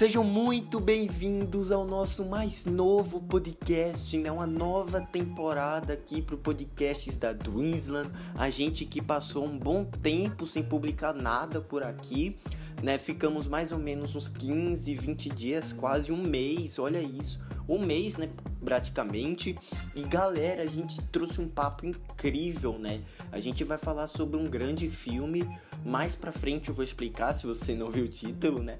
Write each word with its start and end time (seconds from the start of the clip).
Sejam 0.00 0.24
muito 0.24 0.80
bem-vindos 0.80 1.70
ao 1.70 1.84
nosso 1.84 2.24
mais 2.24 2.64
novo 2.64 3.20
podcast, 3.20 4.16
né? 4.16 4.32
Uma 4.32 4.46
nova 4.46 4.98
temporada 4.98 5.92
aqui 5.92 6.22
pro 6.22 6.38
podcasts 6.38 7.18
da 7.18 7.34
Dreamsland. 7.34 8.10
A 8.34 8.48
gente 8.48 8.86
que 8.86 9.02
passou 9.02 9.44
um 9.44 9.58
bom 9.58 9.84
tempo 9.84 10.46
sem 10.46 10.62
publicar 10.62 11.12
nada 11.12 11.60
por 11.60 11.82
aqui, 11.82 12.34
né? 12.82 12.96
Ficamos 12.96 13.46
mais 13.46 13.72
ou 13.72 13.78
menos 13.78 14.16
uns 14.16 14.26
15, 14.26 14.94
20 14.94 15.28
dias, 15.28 15.70
quase 15.70 16.10
um 16.10 16.22
mês, 16.22 16.78
olha 16.78 17.02
isso. 17.02 17.38
Um 17.68 17.84
mês, 17.84 18.16
né? 18.16 18.30
Praticamente. 18.64 19.56
E 19.94 20.02
galera, 20.02 20.62
a 20.62 20.66
gente 20.66 21.00
trouxe 21.04 21.40
um 21.40 21.48
papo 21.48 21.86
incrível, 21.86 22.78
né? 22.78 23.00
A 23.32 23.40
gente 23.40 23.64
vai 23.64 23.78
falar 23.78 24.06
sobre 24.06 24.36
um 24.36 24.44
grande 24.44 24.88
filme 24.88 25.46
mais 25.84 26.14
pra 26.14 26.30
frente 26.30 26.68
eu 26.68 26.74
vou 26.74 26.84
explicar, 26.84 27.32
se 27.32 27.46
você 27.46 27.74
não 27.74 27.90
viu 27.90 28.04
o 28.04 28.08
título, 28.08 28.62
né? 28.62 28.78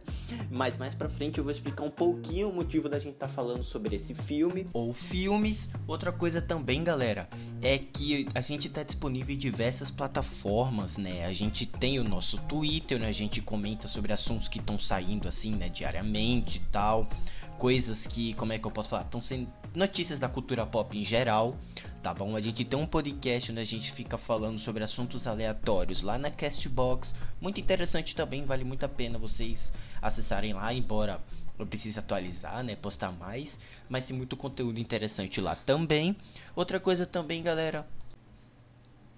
Mas 0.50 0.76
mais 0.76 0.94
pra 0.94 1.08
frente 1.08 1.38
eu 1.38 1.44
vou 1.44 1.52
explicar 1.52 1.82
um 1.82 1.90
pouquinho 1.90 2.50
o 2.50 2.52
motivo 2.52 2.88
da 2.88 2.98
gente 2.98 3.14
estar 3.14 3.26
tá 3.28 3.32
falando 3.32 3.62
sobre 3.62 3.96
esse 3.96 4.14
filme. 4.14 4.66
Ou 4.72 4.92
filmes. 4.92 5.70
Outra 5.86 6.12
coisa 6.12 6.42
também, 6.42 6.84
galera, 6.84 7.28
é 7.62 7.78
que 7.78 8.26
a 8.34 8.40
gente 8.40 8.68
tá 8.68 8.82
disponível 8.82 9.34
em 9.34 9.38
diversas 9.38 9.90
plataformas, 9.90 10.98
né? 10.98 11.24
A 11.24 11.32
gente 11.32 11.64
tem 11.66 11.98
o 11.98 12.04
nosso 12.04 12.38
Twitter, 12.42 12.98
né? 12.98 13.08
A 13.08 13.12
gente 13.12 13.40
comenta 13.40 13.88
sobre 13.88 14.12
assuntos 14.12 14.48
que 14.48 14.58
estão 14.58 14.78
saindo 14.78 15.26
assim, 15.26 15.54
né? 15.54 15.68
Diariamente 15.68 16.58
e 16.58 16.70
tal. 16.70 17.08
Coisas 17.60 18.06
que, 18.06 18.34
como 18.34 18.52
é 18.52 18.58
que 18.58 18.66
eu 18.66 18.70
posso 18.70 18.88
falar? 18.88 19.02
Estão 19.02 19.20
sendo 19.20 19.46
notícias 19.74 20.18
da 20.18 20.28
cultura 20.28 20.66
pop 20.66 20.98
em 20.98 21.04
geral 21.04 21.56
tá 22.02 22.14
bom? 22.14 22.34
A 22.34 22.40
gente 22.40 22.64
tem 22.64 22.78
um 22.78 22.86
podcast 22.86 23.52
onde 23.52 23.60
a 23.60 23.64
gente 23.64 23.92
fica 23.92 24.16
falando 24.16 24.58
sobre 24.58 24.82
assuntos 24.82 25.26
aleatórios 25.26 26.02
lá 26.02 26.18
na 26.18 26.30
Castbox. 26.30 27.14
Muito 27.40 27.60
interessante 27.60 28.14
também, 28.14 28.44
vale 28.44 28.64
muito 28.64 28.84
a 28.84 28.88
pena 28.88 29.18
vocês 29.18 29.72
acessarem 30.00 30.54
lá, 30.54 30.72
embora 30.72 31.20
eu 31.58 31.66
precise 31.66 31.98
atualizar, 31.98 32.64
né, 32.64 32.74
postar 32.74 33.12
mais, 33.12 33.58
mas 33.88 34.06
tem 34.06 34.16
muito 34.16 34.34
conteúdo 34.34 34.80
interessante 34.80 35.40
lá 35.40 35.54
também. 35.54 36.16
Outra 36.56 36.80
coisa 36.80 37.04
também, 37.04 37.42
galera, 37.42 37.86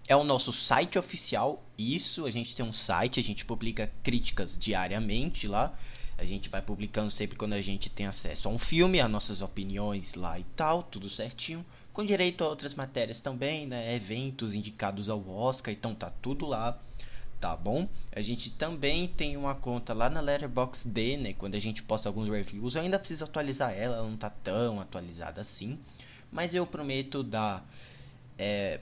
é 0.09 0.17
o 0.17 0.25
nosso 0.25 0.53
site 0.53 0.99
oficial. 0.99 1.63
Isso, 1.79 2.27
a 2.27 2.33
gente 2.33 2.57
tem 2.57 2.67
um 2.67 2.73
site, 2.73 3.21
a 3.21 3.23
gente 3.23 3.45
publica 3.45 3.93
críticas 4.03 4.59
diariamente 4.59 5.47
lá. 5.47 5.73
A 6.23 6.27
gente 6.27 6.49
vai 6.49 6.63
publicando 6.63 7.11
sempre 7.11 7.37
quando 7.37 7.55
a 7.55 7.61
gente 7.61 7.91
tem 7.91 8.07
acesso 8.07 8.49
a 8.49 8.51
um 8.53 8.59
filme, 8.59 9.01
as 9.01 9.11
nossas 9.11 9.43
opiniões 9.43 10.15
lá 10.15 10.39
e 10.39 10.45
tal, 10.57 10.83
tudo 10.83 11.09
certinho 11.09 11.65
com 11.93 12.05
direito 12.05 12.43
a 12.43 12.49
outras 12.49 12.75
matérias 12.75 13.21
também, 13.21 13.67
né? 13.67 13.95
Eventos 13.95 14.55
indicados 14.55 15.09
ao 15.09 15.29
Oscar, 15.29 15.73
então 15.75 15.95
tá 15.95 16.11
tudo 16.23 16.47
lá, 16.47 16.79
tá 17.41 17.55
bom? 17.55 17.89
A 18.15 18.21
gente 18.23 18.51
também 18.51 19.07
tem 19.07 19.37
uma 19.37 19.55
conta 19.55 19.93
lá 19.93 20.09
na 20.09 20.21
Letterboxd, 20.21 21.17
né? 21.19 21.33
Quando 21.35 21.55
a 21.55 21.59
gente 21.59 21.83
posta 21.83 22.09
alguns 22.09 22.29
reviews, 22.29 22.75
eu 22.75 22.83
ainda 22.83 22.99
preciso 22.99 23.25
atualizar 23.25 23.73
ela, 23.73 23.97
ela 23.97 24.09
não 24.09 24.17
tá 24.17 24.31
tão 24.31 24.81
atualizada 24.81 25.41
assim, 25.41 25.79
mas 26.31 26.55
eu 26.55 26.67
prometo 26.67 27.23
dar 27.23 27.69
é, 28.39 28.81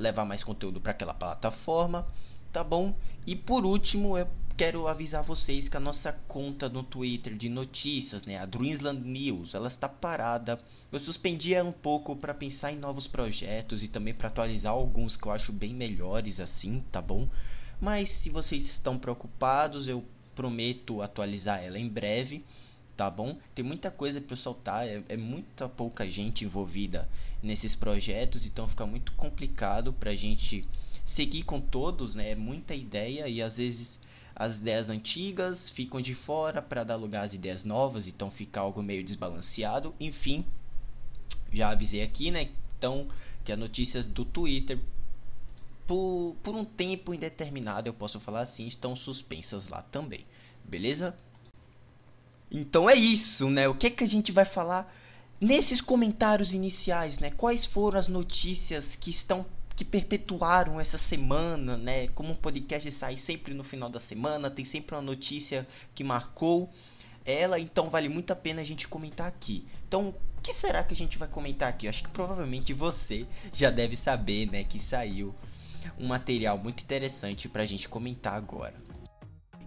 levar 0.00 0.24
mais 0.24 0.42
conteúdo 0.42 0.80
para 0.80 0.90
aquela 0.90 1.14
plataforma, 1.14 2.06
tá 2.52 2.64
bom? 2.64 2.94
E 3.24 3.36
por 3.36 3.64
último, 3.64 4.18
eu 4.18 4.28
quero 4.56 4.88
avisar 4.88 5.22
vocês 5.22 5.68
que 5.68 5.76
a 5.76 5.80
nossa 5.80 6.12
conta 6.26 6.68
no 6.68 6.82
Twitter 6.82 7.36
de 7.36 7.48
notícias, 7.48 8.22
né, 8.22 8.38
a 8.38 8.46
Dreamsland 8.46 9.06
News, 9.06 9.54
ela 9.54 9.68
está 9.68 9.86
parada. 9.86 10.58
Eu 10.90 10.98
suspendi 10.98 11.52
ela 11.52 11.68
um 11.68 11.72
pouco 11.72 12.16
para 12.16 12.32
pensar 12.32 12.72
em 12.72 12.78
novos 12.78 13.06
projetos 13.06 13.82
e 13.82 13.88
também 13.88 14.14
para 14.14 14.28
atualizar 14.28 14.72
alguns 14.72 15.16
que 15.16 15.26
eu 15.26 15.32
acho 15.32 15.52
bem 15.52 15.74
melhores 15.74 16.40
assim, 16.40 16.82
tá 16.90 17.02
bom? 17.02 17.28
Mas 17.78 18.08
se 18.08 18.30
vocês 18.30 18.62
estão 18.62 18.98
preocupados, 18.98 19.86
eu 19.86 20.02
prometo 20.34 21.02
atualizar 21.02 21.62
ela 21.62 21.78
em 21.78 21.88
breve, 21.88 22.42
tá 22.96 23.10
bom? 23.10 23.36
Tem 23.54 23.62
muita 23.62 23.90
coisa 23.90 24.22
para 24.22 24.36
soltar, 24.36 24.86
é, 24.86 25.02
é 25.10 25.16
muita 25.18 25.68
pouca 25.68 26.08
gente 26.08 26.46
envolvida 26.46 27.06
nesses 27.42 27.74
projetos, 27.74 28.46
então 28.46 28.66
fica 28.66 28.86
muito 28.86 29.12
complicado 29.12 29.92
para 29.92 30.12
a 30.12 30.16
gente 30.16 30.66
seguir 31.04 31.42
com 31.42 31.60
todos, 31.60 32.14
né? 32.14 32.30
É 32.30 32.34
muita 32.34 32.74
ideia 32.74 33.28
e 33.28 33.42
às 33.42 33.58
vezes 33.58 34.00
as 34.38 34.58
ideias 34.58 34.90
antigas 34.90 35.70
ficam 35.70 35.98
de 35.98 36.12
fora 36.14 36.60
para 36.60 36.84
dar 36.84 36.96
lugar 36.96 37.24
às 37.24 37.32
ideias 37.32 37.64
novas, 37.64 38.06
então 38.06 38.30
fica 38.30 38.60
algo 38.60 38.82
meio 38.82 39.02
desbalanceado. 39.02 39.94
Enfim, 39.98 40.44
já 41.50 41.70
avisei 41.70 42.02
aqui, 42.02 42.30
né? 42.30 42.50
Então, 42.76 43.08
que 43.42 43.50
as 43.50 43.58
notícias 43.58 44.06
do 44.06 44.26
Twitter, 44.26 44.78
por, 45.86 46.36
por 46.42 46.54
um 46.54 46.66
tempo 46.66 47.14
indeterminado, 47.14 47.88
eu 47.88 47.94
posso 47.94 48.20
falar 48.20 48.40
assim, 48.40 48.66
estão 48.66 48.94
suspensas 48.94 49.68
lá 49.68 49.80
também, 49.80 50.26
beleza? 50.62 51.16
Então 52.50 52.90
é 52.90 52.94
isso, 52.94 53.48
né? 53.48 53.66
O 53.66 53.74
que, 53.74 53.86
é 53.86 53.90
que 53.90 54.04
a 54.04 54.08
gente 54.08 54.32
vai 54.32 54.44
falar 54.44 54.94
nesses 55.40 55.80
comentários 55.80 56.52
iniciais, 56.52 57.18
né? 57.18 57.30
Quais 57.30 57.64
foram 57.64 57.98
as 57.98 58.06
notícias 58.06 58.96
que 58.96 59.08
estão 59.08 59.46
que 59.76 59.84
perpetuaram 59.84 60.80
essa 60.80 60.96
semana, 60.96 61.76
né? 61.76 62.08
Como 62.08 62.32
um 62.32 62.34
podcast 62.34 62.90
sai 62.90 63.18
sempre 63.18 63.52
no 63.52 63.62
final 63.62 63.90
da 63.90 64.00
semana, 64.00 64.50
tem 64.50 64.64
sempre 64.64 64.96
uma 64.96 65.02
notícia 65.02 65.68
que 65.94 66.02
marcou 66.02 66.70
ela, 67.26 67.60
então 67.60 67.90
vale 67.90 68.08
muito 68.08 68.32
a 68.32 68.36
pena 68.36 68.62
a 68.62 68.64
gente 68.64 68.88
comentar 68.88 69.26
aqui. 69.26 69.66
Então, 69.86 70.08
o 70.08 70.40
que 70.40 70.52
será 70.52 70.82
que 70.82 70.94
a 70.94 70.96
gente 70.96 71.18
vai 71.18 71.28
comentar 71.28 71.68
aqui? 71.68 71.86
Eu 71.86 71.90
acho 71.90 72.02
que 72.02 72.10
provavelmente 72.10 72.72
você 72.72 73.26
já 73.52 73.70
deve 73.70 73.96
saber, 73.96 74.50
né, 74.50 74.64
que 74.64 74.78
saiu 74.78 75.34
um 75.98 76.06
material 76.06 76.56
muito 76.56 76.82
interessante 76.82 77.48
pra 77.48 77.66
gente 77.66 77.88
comentar 77.88 78.34
agora. 78.34 78.85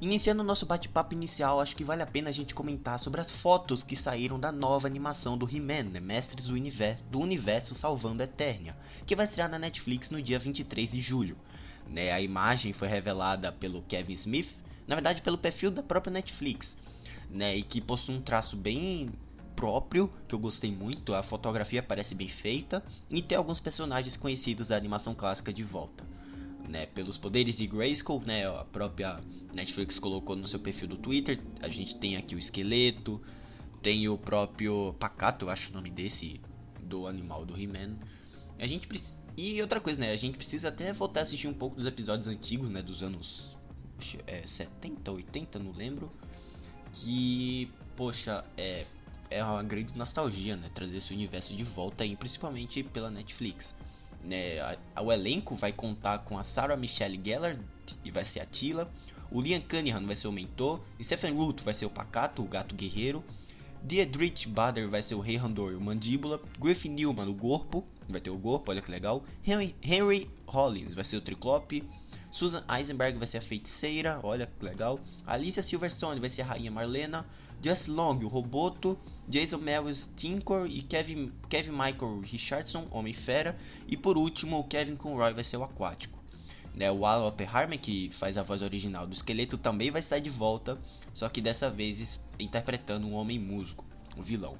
Iniciando 0.02 0.42
o 0.42 0.46
nosso 0.46 0.66
bate-papo 0.66 1.14
inicial, 1.14 1.60
acho 1.60 1.76
que 1.76 1.84
vale 1.84 2.02
a 2.02 2.08
pena 2.08 2.30
a 2.30 2.32
gente 2.32 2.56
comentar 2.56 2.98
sobre 2.98 3.20
as 3.20 3.32
fotos 3.32 3.84
que 3.84 3.98
saíram 3.98 4.40
da 4.40 4.50
nova 4.50 4.88
animação 4.88 5.38
do 5.38 5.46
He-Man, 5.46 5.90
né? 5.92 6.00
Mestres 6.00 6.46
do 6.46 6.54
Universo, 6.54 7.04
do 7.12 7.20
Universo 7.20 7.76
Salvando 7.76 8.24
a 8.24 8.26
Eternia, 8.26 8.78
que 9.06 9.14
vai 9.14 9.26
estrear 9.26 9.50
na 9.50 9.60
Netflix 9.60 10.10
no 10.10 10.22
dia 10.22 10.40
23 10.40 10.94
de 10.94 11.02
julho. 11.02 11.38
Né? 11.86 12.14
A 12.14 12.22
imagem 12.22 12.72
foi 12.72 12.88
revelada 12.88 13.52
pelo 13.52 13.82
Kevin 13.82 14.14
Smith, 14.14 14.64
na 14.88 14.96
verdade 14.96 15.22
pelo 15.22 15.38
perfil 15.38 15.70
da 15.70 15.84
própria 15.84 16.14
Netflix, 16.14 16.78
né? 17.30 17.58
e 17.58 17.62
que 17.62 17.81
possui 17.81 18.16
um 18.16 18.22
traço 18.22 18.56
bem 18.56 19.10
próprio, 19.54 20.10
que 20.30 20.34
eu 20.34 20.40
gostei 20.40 20.72
muito, 20.72 21.14
a 21.14 21.22
fotografia 21.22 21.84
parece 21.84 22.16
bem 22.16 22.30
feita, 22.30 22.81
e 23.12 23.22
tem 23.22 23.38
alguns 23.38 23.60
personagens 23.60 24.16
conhecidos 24.16 24.70
da 24.70 24.78
animação 24.78 25.14
clássica 25.14 25.52
de 25.52 25.62
volta 25.62 26.06
né, 26.69 26.85
pelos 26.85 27.18
poderes 27.18 27.57
de 27.57 27.68
Grayskull, 27.68 28.22
né, 28.25 28.47
a 28.47 28.63
própria 28.63 29.22
Netflix 29.53 29.97
colocou 29.97 30.35
no 30.35 30.47
seu 30.47 30.59
perfil 30.59 30.88
do 30.88 30.97
Twitter. 30.97 31.40
A 31.62 31.68
gente 31.68 31.96
tem 31.96 32.16
aqui 32.16 32.35
o 32.35 32.40
esqueleto, 32.40 33.19
tem 33.81 34.07
o 34.07 34.18
próprio 34.18 34.94
Pacato, 35.00 35.46
eu 35.46 35.50
acho 35.50 35.72
o 35.72 35.74
nome 35.74 35.90
desse 35.90 36.40
do 36.81 37.07
animal 37.07 37.46
do 37.46 37.59
He-Man. 37.59 37.97
A 38.59 38.68
gente 38.68 38.88
precisa 38.88 39.19
e 39.35 39.62
outra 39.62 39.80
coisa, 39.80 40.00
né, 40.00 40.12
a 40.12 40.18
gente 40.18 40.38
precisa 40.38 40.68
até 40.68 40.91
voltar 40.91 41.22
a 41.22 41.24
assistir 41.24 41.47
um 41.47 41.53
pouco 41.53 41.75
dos 41.78 41.85
episódios 41.85 42.28
antigos, 42.28 42.69
né, 42.69 42.81
dos 42.81 43.01
anos 43.01 43.57
é, 44.28 44.46
70, 44.46 45.12
80, 45.12 45.59
não 45.59 45.72
lembro, 45.72 46.12
que 46.91 47.72
poxa, 47.96 48.44
é 48.57 48.86
é 49.31 49.44
uma 49.44 49.62
grande 49.62 49.96
nostalgia, 49.96 50.56
né, 50.56 50.69
trazer 50.74 50.97
esse 50.97 51.13
universo 51.13 51.56
de 51.56 51.63
volta 51.63 52.03
aí, 52.03 52.16
principalmente 52.16 52.84
pela 52.84 53.12
Netflix. 53.12 53.75
Né, 54.24 54.57
o 55.02 55.12
elenco 55.12 55.56
vai 55.56 55.72
contar 55.72 56.19
com 56.19 56.38
a 56.38 56.44
Sarah 56.44 56.75
Michelle 56.75 57.19
Gellar 57.24 57.57
e 58.03 58.12
vai 58.12 58.25
ser 58.25 58.41
a 58.41 58.46
Tila. 58.46 58.91
O 59.31 59.41
Liam 59.41 59.62
Cunningham 59.62 60.06
vai 60.06 60.16
ser 60.16 60.28
o 60.28 60.31
mentor. 60.31 60.81
Stephen 61.02 61.35
Root 61.35 61.63
vai 61.63 61.74
ser 61.74 61.85
o 61.85 61.90
Pacato, 61.90 62.41
o 62.41 62.47
gato 62.47 62.75
guerreiro. 62.75 63.24
Dietrich 63.84 64.47
Bader 64.50 64.90
vai 64.90 65.02
ser 65.02 65.16
o 65.16 65.19
Rei 65.19 65.38
Randor, 65.38 65.74
o 65.74 65.81
Mandíbula. 65.81 66.42
Griffin 66.60 66.89
Newman, 66.89 67.27
o 67.27 67.33
Gorpo. 67.33 67.86
Vai 68.07 68.19
ter 68.19 68.30
o 68.30 68.38
Gorpo, 68.38 68.71
olha 68.71 68.81
que 68.81 68.92
legal. 68.92 69.24
Henry, 69.45 69.75
Henry 69.81 70.30
Rollins 70.45 70.95
vai 70.95 71.04
ser 71.04 71.18
o 71.18 71.21
Triclope. 71.21 71.83
Susan 72.31 72.63
Eisenberg 72.69 73.18
vai 73.18 73.25
ser 73.25 73.38
a 73.38 73.42
Feiticeira, 73.42 74.19
olha 74.21 74.48
que 74.48 74.66
legal. 74.66 75.00
Alicia 75.25 75.63
Silverstone 75.63 76.19
vai 76.19 76.30
ser 76.30 76.44
a 76.44 76.45
Rainha 76.45 76.69
Marlena. 76.69 77.25
Just 77.61 77.88
Long, 77.88 78.19
o 78.23 78.27
Roboto, 78.27 78.97
Jason 79.27 79.57
Melvins 79.57 80.09
Tinkor 80.15 80.67
e 80.67 80.81
Kevin, 80.81 81.31
Kevin 81.50 81.71
Michael 81.71 82.21
Richardson, 82.21 82.88
Homem-Fera. 82.89 83.57
E 83.88 83.97
por 83.97 84.17
último, 84.17 84.59
o 84.59 84.63
Kevin 84.63 84.95
Conroy 84.95 85.33
vai 85.33 85.44
ser 85.44 85.57
o 85.57 85.63
Aquático. 85.63 86.17
Né, 86.73 86.89
o 86.91 87.06
Alan 87.06 87.27
Oppenheimer, 87.27 87.79
que 87.79 88.09
faz 88.11 88.38
a 88.38 88.44
voz 88.44 88.61
original 88.61 89.06
do 89.06 89.13
esqueleto, 89.13 89.57
também 89.57 89.91
vai 89.91 90.00
estar 90.00 90.19
de 90.19 90.29
volta, 90.29 90.77
só 91.13 91.27
que 91.27 91.41
dessa 91.41 91.69
vez 91.69 92.19
interpretando 92.39 93.06
um 93.06 93.15
homem 93.15 93.38
musgo, 93.38 93.83
o 94.15 94.19
um 94.19 94.21
vilão. 94.21 94.56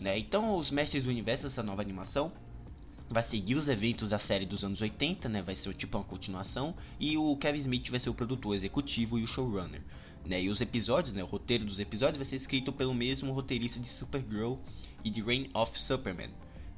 Né, 0.00 0.18
então, 0.18 0.56
os 0.56 0.70
Mestres 0.70 1.04
do 1.04 1.10
Universo, 1.10 1.46
essa 1.46 1.62
nova 1.62 1.82
animação, 1.82 2.32
vai 3.08 3.22
seguir 3.22 3.54
os 3.54 3.68
eventos 3.68 4.10
da 4.10 4.18
série 4.18 4.46
dos 4.46 4.64
anos 4.64 4.80
80, 4.80 5.28
né? 5.28 5.42
Vai 5.42 5.54
ser 5.54 5.72
tipo 5.74 5.98
uma 5.98 6.04
continuação. 6.04 6.74
E 6.98 7.16
o 7.16 7.36
Kevin 7.36 7.58
Smith 7.58 7.90
vai 7.90 8.00
ser 8.00 8.10
o 8.10 8.14
produtor 8.14 8.54
executivo 8.54 9.18
e 9.18 9.22
o 9.22 9.26
showrunner. 9.26 9.82
Né? 10.24 10.42
E 10.42 10.48
os 10.48 10.60
episódios, 10.60 11.12
né, 11.12 11.22
o 11.22 11.26
roteiro 11.26 11.64
dos 11.64 11.78
episódios 11.78 12.16
vai 12.16 12.24
ser 12.24 12.36
escrito 12.36 12.72
pelo 12.72 12.94
mesmo 12.94 13.32
roteirista 13.32 13.78
de 13.78 13.88
Supergirl 13.88 14.54
e 15.04 15.10
de 15.10 15.22
Reign 15.22 15.50
of 15.52 15.78
Superman, 15.78 16.30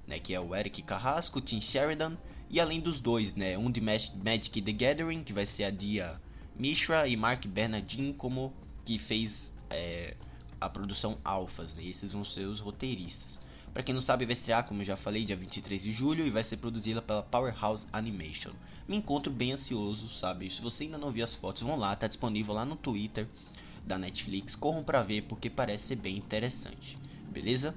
né, 0.06 0.18
que 0.18 0.34
é 0.34 0.40
o 0.40 0.54
Eric 0.54 0.82
Carrasco, 0.82 1.40
Tim 1.40 1.60
Sheridan, 1.60 2.16
e 2.50 2.58
além 2.58 2.80
dos 2.80 3.00
dois, 3.00 3.34
né, 3.34 3.56
um 3.56 3.70
de 3.70 3.80
Magic 3.80 4.60
the 4.60 4.72
Gathering, 4.72 5.22
que 5.22 5.32
vai 5.32 5.46
ser 5.46 5.64
a 5.64 5.70
Dia 5.70 6.20
Mishra, 6.58 7.06
e 7.06 7.16
Mark 7.16 7.46
Bernardin, 7.46 8.12
como 8.12 8.52
que 8.84 8.98
fez 8.98 9.52
é, 9.70 10.14
a 10.60 10.68
produção 10.68 11.18
Alphas, 11.24 11.74
né? 11.74 11.84
esses 11.84 12.12
vão 12.12 12.24
ser 12.24 12.46
os 12.46 12.60
roteiristas. 12.60 13.38
Para 13.76 13.82
quem 13.82 13.92
não 13.92 14.00
sabe, 14.00 14.24
vai 14.24 14.32
estrear, 14.32 14.64
como 14.64 14.82
já 14.82 14.96
falei, 14.96 15.22
dia 15.22 15.36
23 15.36 15.82
de 15.82 15.92
julho 15.92 16.26
e 16.26 16.30
vai 16.30 16.42
ser 16.42 16.56
produzida 16.56 17.02
pela 17.02 17.22
Powerhouse 17.22 17.86
Animation. 17.92 18.52
Me 18.88 18.96
encontro 18.96 19.30
bem 19.30 19.52
ansioso, 19.52 20.08
sabe? 20.08 20.48
Se 20.48 20.62
você 20.62 20.84
ainda 20.84 20.96
não 20.96 21.10
viu 21.10 21.22
as 21.22 21.34
fotos, 21.34 21.62
vão 21.62 21.76
lá, 21.76 21.94
tá 21.94 22.06
disponível 22.06 22.54
lá 22.54 22.64
no 22.64 22.74
Twitter 22.74 23.28
da 23.86 23.98
Netflix. 23.98 24.54
Corram 24.54 24.82
para 24.82 25.02
ver 25.02 25.24
porque 25.24 25.50
parece 25.50 25.88
ser 25.88 25.96
bem 25.96 26.16
interessante. 26.16 26.96
Beleza? 27.28 27.74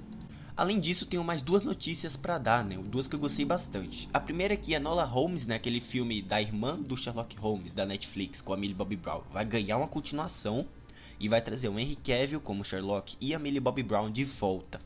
Além 0.56 0.80
disso, 0.80 1.04
tenho 1.04 1.22
mais 1.22 1.42
duas 1.42 1.66
notícias 1.66 2.16
para 2.16 2.38
dar, 2.38 2.64
né? 2.64 2.78
Duas 2.78 3.06
que 3.06 3.14
eu 3.14 3.20
gostei 3.20 3.44
bastante. 3.44 4.08
A 4.10 4.18
primeira 4.18 4.54
é 4.54 4.56
que 4.56 4.74
a 4.74 4.80
Nola 4.80 5.04
Holmes, 5.04 5.46
né, 5.46 5.56
aquele 5.56 5.82
filme 5.82 6.22
da 6.22 6.40
irmã 6.40 6.80
do 6.80 6.96
Sherlock 6.96 7.36
Holmes 7.36 7.74
da 7.74 7.84
Netflix 7.84 8.40
com 8.40 8.54
a 8.54 8.56
Millie 8.56 8.74
Bobby 8.74 8.96
Brown, 8.96 9.20
vai 9.30 9.44
ganhar 9.44 9.76
uma 9.76 9.86
continuação 9.86 10.66
e 11.20 11.28
vai 11.28 11.42
trazer 11.42 11.68
o 11.68 11.78
Henry 11.78 11.96
Cavill 11.96 12.40
como 12.40 12.64
Sherlock 12.64 13.18
e 13.20 13.34
a 13.34 13.38
Millie 13.38 13.60
Bobby 13.60 13.82
Brown 13.82 14.10
de 14.10 14.24
volta. 14.24 14.80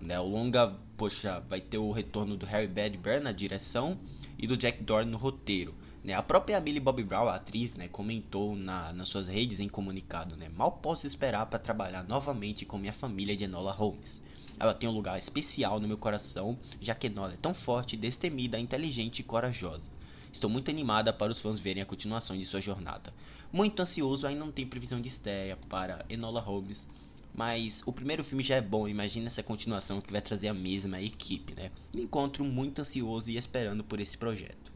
Né, 0.00 0.18
o 0.20 0.24
longa, 0.24 0.76
poxa, 0.96 1.40
vai 1.48 1.60
ter 1.60 1.78
o 1.78 1.90
retorno 1.90 2.36
do 2.36 2.44
Harry 2.46 2.66
Bradbury 2.66 3.20
na 3.20 3.32
direção 3.32 3.98
e 4.38 4.46
do 4.46 4.56
Jack 4.56 4.82
Dorn 4.82 5.10
no 5.10 5.16
roteiro. 5.16 5.74
Né, 6.02 6.12
a 6.12 6.22
própria 6.22 6.60
Millie 6.60 6.80
Bobby 6.80 7.02
Brown, 7.02 7.28
a 7.28 7.36
atriz, 7.36 7.74
né, 7.74 7.88
comentou 7.88 8.54
na, 8.54 8.92
nas 8.92 9.08
suas 9.08 9.26
redes 9.26 9.60
em 9.60 9.68
comunicado, 9.68 10.36
né, 10.36 10.50
mal 10.54 10.72
posso 10.72 11.06
esperar 11.06 11.46
para 11.46 11.58
trabalhar 11.58 12.04
novamente 12.04 12.66
com 12.66 12.76
minha 12.76 12.92
família 12.92 13.34
de 13.34 13.44
Enola 13.44 13.72
Holmes. 13.72 14.20
Ela 14.60 14.74
tem 14.74 14.88
um 14.88 14.92
lugar 14.92 15.18
especial 15.18 15.80
no 15.80 15.88
meu 15.88 15.96
coração, 15.96 16.58
já 16.80 16.94
que 16.94 17.06
Enola 17.06 17.32
é 17.32 17.36
tão 17.36 17.54
forte, 17.54 17.96
destemida, 17.96 18.58
inteligente 18.58 19.20
e 19.20 19.22
corajosa. 19.22 19.90
Estou 20.30 20.50
muito 20.50 20.70
animada 20.70 21.12
para 21.12 21.32
os 21.32 21.40
fãs 21.40 21.58
verem 21.58 21.82
a 21.82 21.86
continuação 21.86 22.36
de 22.36 22.44
sua 22.44 22.60
jornada. 22.60 23.14
Muito 23.52 23.80
ansioso, 23.80 24.26
ainda 24.26 24.44
não 24.44 24.52
tem 24.52 24.66
previsão 24.66 25.00
de 25.00 25.08
estreia 25.08 25.56
para 25.68 26.04
Enola 26.08 26.40
Holmes, 26.40 26.86
mas 27.34 27.82
o 27.84 27.92
primeiro 27.92 28.22
filme 28.22 28.42
já 28.42 28.56
é 28.56 28.60
bom, 28.60 28.86
imagina 28.86 29.26
essa 29.26 29.42
continuação 29.42 30.00
que 30.00 30.12
vai 30.12 30.22
trazer 30.22 30.48
a 30.48 30.54
mesma 30.54 31.02
equipe, 31.02 31.54
né? 31.54 31.72
Me 31.92 32.02
encontro 32.02 32.44
muito 32.44 32.80
ansioso 32.80 33.30
e 33.30 33.36
esperando 33.36 33.82
por 33.82 33.98
esse 33.98 34.16
projeto. 34.16 34.72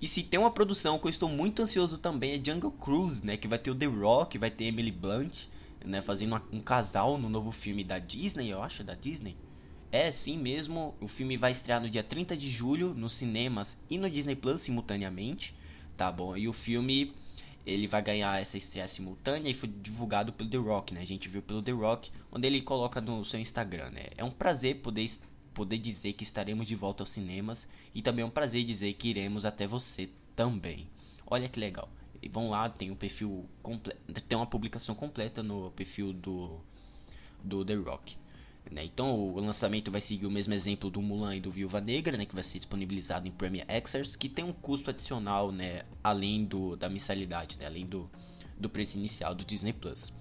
E 0.00 0.08
se 0.08 0.22
tem 0.22 0.40
uma 0.40 0.50
produção 0.50 0.98
que 0.98 1.06
eu 1.06 1.10
estou 1.10 1.28
muito 1.28 1.62
ansioso 1.62 1.98
também 1.98 2.32
é 2.32 2.42
Jungle 2.42 2.70
Cruise, 2.70 3.24
né? 3.24 3.36
Que 3.36 3.46
vai 3.46 3.58
ter 3.58 3.70
o 3.70 3.74
The 3.74 3.86
Rock, 3.86 4.38
vai 4.38 4.50
ter 4.50 4.64
Emily 4.64 4.90
Blunt, 4.90 5.46
né? 5.84 6.00
Fazendo 6.00 6.40
um 6.50 6.60
casal 6.60 7.18
no 7.18 7.28
novo 7.28 7.52
filme 7.52 7.84
da 7.84 7.98
Disney, 7.98 8.48
eu 8.48 8.62
acho, 8.62 8.82
da 8.82 8.94
Disney. 8.94 9.36
É, 9.90 10.10
sim 10.10 10.38
mesmo. 10.38 10.94
O 11.00 11.08
filme 11.08 11.36
vai 11.36 11.52
estrear 11.52 11.80
no 11.80 11.88
dia 11.88 12.02
30 12.02 12.36
de 12.36 12.50
julho 12.50 12.94
nos 12.94 13.12
cinemas 13.12 13.76
e 13.88 13.96
no 13.96 14.08
Disney 14.10 14.34
Plus 14.34 14.60
simultaneamente, 14.60 15.54
tá 15.96 16.10
bom? 16.10 16.36
E 16.36 16.48
o 16.48 16.52
filme 16.52 17.14
ele 17.66 17.88
vai 17.88 18.00
ganhar 18.00 18.40
essa 18.40 18.56
estreia 18.56 18.86
simultânea 18.86 19.50
e 19.50 19.54
foi 19.54 19.68
divulgado 19.68 20.32
pelo 20.32 20.48
The 20.48 20.56
Rock, 20.56 20.94
né? 20.94 21.00
A 21.00 21.06
gente 21.06 21.28
viu 21.28 21.42
pelo 21.42 21.60
The 21.60 21.72
Rock, 21.72 22.12
onde 22.30 22.46
ele 22.46 22.62
coloca 22.62 23.00
no 23.00 23.24
seu 23.24 23.40
Instagram, 23.40 23.90
né? 23.90 24.04
É 24.16 24.22
um 24.22 24.30
prazer 24.30 24.76
poder, 24.76 25.04
poder 25.52 25.78
dizer 25.78 26.12
que 26.12 26.22
estaremos 26.22 26.68
de 26.68 26.76
volta 26.76 27.02
aos 27.02 27.10
cinemas 27.10 27.68
e 27.92 28.00
também 28.00 28.22
é 28.22 28.26
um 28.26 28.30
prazer 28.30 28.64
dizer 28.64 28.92
que 28.94 29.08
iremos 29.08 29.44
até 29.44 29.66
você 29.66 30.08
também. 30.36 30.88
Olha 31.26 31.48
que 31.48 31.58
legal. 31.58 31.90
E 32.22 32.28
vão 32.28 32.50
lá, 32.50 32.70
tem 32.70 32.92
um 32.92 32.96
perfil 32.96 33.44
completo, 33.62 34.00
tem 34.28 34.38
uma 34.38 34.46
publicação 34.46 34.94
completa 34.94 35.42
no 35.42 35.72
perfil 35.72 36.12
do 36.12 36.60
do 37.42 37.64
The 37.64 37.74
Rock. 37.74 38.16
Né? 38.70 38.84
Então 38.84 39.14
o 39.14 39.40
lançamento 39.40 39.90
vai 39.90 40.00
seguir 40.00 40.26
o 40.26 40.30
mesmo 40.30 40.52
exemplo 40.54 40.90
do 40.90 41.00
Mulan 41.00 41.36
e 41.36 41.40
do 41.40 41.50
Viúva 41.50 41.80
Negra, 41.80 42.16
né? 42.16 42.26
que 42.26 42.34
vai 42.34 42.44
ser 42.44 42.58
disponibilizado 42.58 43.26
em 43.28 43.30
Premier 43.30 43.64
Access, 43.68 44.16
que 44.16 44.28
tem 44.28 44.44
um 44.44 44.52
custo 44.52 44.90
adicional, 44.90 45.52
né? 45.52 45.82
além 46.02 46.44
do, 46.44 46.76
da 46.76 46.88
mensalidade, 46.88 47.58
né? 47.58 47.66
além 47.66 47.86
do, 47.86 48.10
do 48.58 48.68
preço 48.68 48.98
inicial 48.98 49.34
do 49.34 49.44
Disney 49.44 49.72
Plus. 49.72 50.12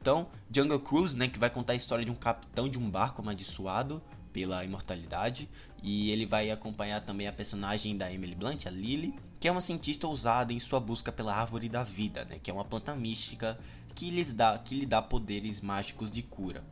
Então, 0.00 0.28
Jungle 0.50 0.80
Cruise, 0.80 1.16
né, 1.16 1.28
que 1.28 1.38
vai 1.38 1.50
contar 1.50 1.72
a 1.72 1.76
história 1.76 2.04
de 2.04 2.10
um 2.10 2.14
capitão 2.14 2.68
de 2.68 2.78
um 2.78 2.88
barco 2.88 3.20
amaldiçoado 3.20 4.00
pela 4.32 4.64
imortalidade, 4.64 5.48
e 5.82 6.10
ele 6.10 6.24
vai 6.24 6.50
acompanhar 6.50 7.00
também 7.00 7.26
a 7.26 7.32
personagem 7.32 7.96
da 7.96 8.12
Emily 8.12 8.34
Blunt, 8.34 8.66
a 8.66 8.70
Lily, 8.70 9.14
que 9.40 9.48
é 9.48 9.52
uma 9.52 9.60
cientista 9.60 10.06
ousada 10.06 10.52
em 10.52 10.60
sua 10.60 10.78
busca 10.78 11.10
pela 11.10 11.34
árvore 11.34 11.68
da 11.68 11.82
vida, 11.82 12.24
né, 12.24 12.38
que 12.42 12.50
é 12.50 12.54
uma 12.54 12.64
planta 12.64 12.94
mística 12.94 13.58
que 13.94 14.10
lhes 14.10 14.32
dá 14.32 14.56
que 14.58 14.76
lhe 14.76 14.86
dá 14.86 15.02
poderes 15.02 15.60
mágicos 15.60 16.10
de 16.10 16.22
cura. 16.22 16.62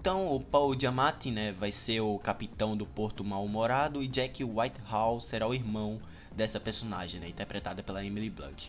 Então, 0.00 0.34
o 0.34 0.40
Paul 0.40 0.74
Giamatti, 0.80 1.30
né, 1.30 1.52
vai 1.52 1.70
ser 1.70 2.00
o 2.00 2.18
capitão 2.18 2.74
do 2.74 2.86
Porto 2.86 3.22
Mal-Humorado 3.22 4.02
e 4.02 4.08
Jack 4.08 4.42
Whitehall 4.42 5.20
será 5.20 5.46
o 5.46 5.52
irmão 5.52 6.00
dessa 6.34 6.58
personagem, 6.58 7.20
né, 7.20 7.28
interpretada 7.28 7.82
pela 7.82 8.02
Emily 8.02 8.30
Blunt. 8.30 8.68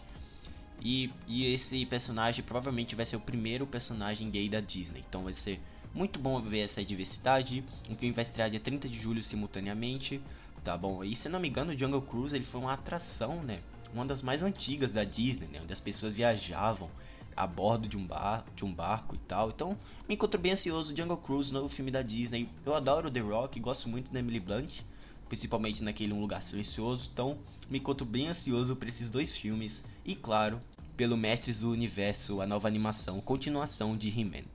E, 0.82 1.10
e 1.26 1.46
esse 1.54 1.86
personagem 1.86 2.44
provavelmente 2.44 2.98
vai 2.98 3.06
ser 3.06 3.16
o 3.16 3.22
primeiro 3.22 3.66
personagem 3.66 4.30
gay 4.30 4.50
da 4.50 4.60
Disney, 4.60 5.06
então 5.08 5.24
vai 5.24 5.32
ser 5.32 5.62
muito 5.94 6.20
bom 6.20 6.42
ver 6.42 6.60
essa 6.60 6.84
diversidade. 6.84 7.64
O 7.90 7.96
filme 7.96 8.14
vai 8.14 8.24
estrear 8.24 8.50
dia 8.50 8.60
30 8.60 8.90
de 8.90 9.00
julho 9.00 9.24
simultaneamente, 9.24 10.22
tá 10.66 10.78
bom? 10.78 11.02
E 11.02 11.16
se 11.16 11.30
não 11.30 11.40
me 11.40 11.48
engano, 11.48 11.72
o 11.72 11.78
Jungle 11.78 12.02
Cruise 12.02 12.36
ele 12.36 12.44
foi 12.44 12.60
uma 12.60 12.74
atração, 12.74 13.42
né, 13.42 13.62
uma 13.94 14.06
das 14.06 14.22
mais 14.22 14.44
antigas 14.44 14.92
da 14.92 15.06
Disney, 15.06 15.48
né, 15.48 15.62
onde 15.64 15.72
as 15.72 15.80
pessoas 15.80 16.14
viajavam 16.14 16.90
a 17.36 17.48
bordo 17.48 17.88
de 17.88 17.98
um, 17.98 18.06
bar, 18.06 18.46
de 18.56 18.66
um 18.66 18.74
barco 18.74 19.16
e 19.16 19.18
tal. 19.20 19.50
Então, 19.50 19.78
me 20.08 20.16
encontro 20.16 20.40
bem 20.40 20.52
ansioso. 20.52 20.96
Jungle 20.96 21.18
Cruise, 21.18 21.54
novo 21.54 21.68
filme 21.68 21.92
da 21.92 22.02
Disney. 22.02 22.50
Eu 22.66 22.76
adoro 22.76 23.10
The 23.10 23.20
Rock, 23.20 23.60
gosto 23.60 23.90
muito 23.90 24.12
da 24.12 24.20
Emily 24.20 24.40
Blunt, 24.40 24.82
principalmente 25.28 25.84
naquele 25.84 26.14
Um 26.14 26.22
Lugar 26.22 26.42
Silencioso. 26.42 27.10
Então, 27.14 27.38
me 27.70 27.80
encontro 27.80 28.06
bem 28.06 28.28
ansioso 28.28 28.76
por 28.76 28.88
esses 28.88 29.10
dois 29.10 29.36
filmes. 29.36 29.84
E, 30.06 30.16
claro, 30.16 30.60
pelo 30.96 31.18
Mestres 31.18 31.62
do 31.62 31.72
Universo, 31.72 32.42
a 32.42 32.46
nova 32.46 32.68
animação, 32.68 33.20
continuação 33.22 33.98
de 33.98 34.10
He-Man. 34.10 34.46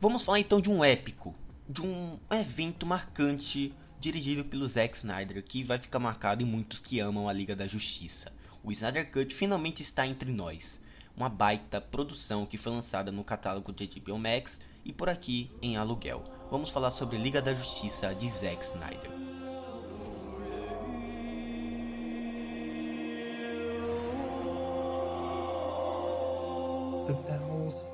Vamos 0.00 0.22
falar 0.22 0.40
então 0.40 0.60
de 0.60 0.68
um 0.68 0.84
épico, 0.84 1.34
de 1.68 1.80
um 1.80 2.18
evento 2.30 2.84
marcante 2.84 3.72
dirigido 4.00 4.44
pelo 4.44 4.68
Zack 4.68 4.96
Snyder, 4.96 5.42
que 5.44 5.62
vai 5.62 5.78
ficar 5.78 6.00
marcado 6.00 6.42
em 6.42 6.46
muitos 6.46 6.80
que 6.80 6.98
amam 6.98 7.28
a 7.28 7.32
Liga 7.32 7.54
da 7.54 7.68
Justiça. 7.68 8.32
O 8.64 8.72
Snyder 8.72 9.10
Cut 9.10 9.32
finalmente 9.32 9.80
está 9.80 10.06
entre 10.06 10.32
nós 10.32 10.80
uma 11.16 11.28
baita 11.28 11.80
produção 11.80 12.46
que 12.46 12.58
foi 12.58 12.72
lançada 12.72 13.12
no 13.12 13.24
catálogo 13.24 13.72
de 13.72 13.86
HBO 13.86 14.18
Max 14.18 14.60
e 14.84 14.92
por 14.92 15.08
aqui 15.08 15.50
em 15.60 15.76
aluguel. 15.76 16.24
Vamos 16.50 16.70
falar 16.70 16.90
sobre 16.90 17.16
Liga 17.16 17.40
da 17.40 17.54
Justiça 17.54 18.14
de 18.14 18.28
Zack 18.28 18.64
Snyder. 18.64 19.10
The 27.06 27.14
bell's 27.14 27.86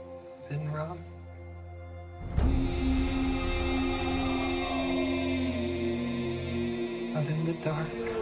been 0.48 0.68
rung. 0.68 0.98
Out 7.16 7.26
in 7.26 7.44
the 7.46 7.54
dark, 7.64 8.17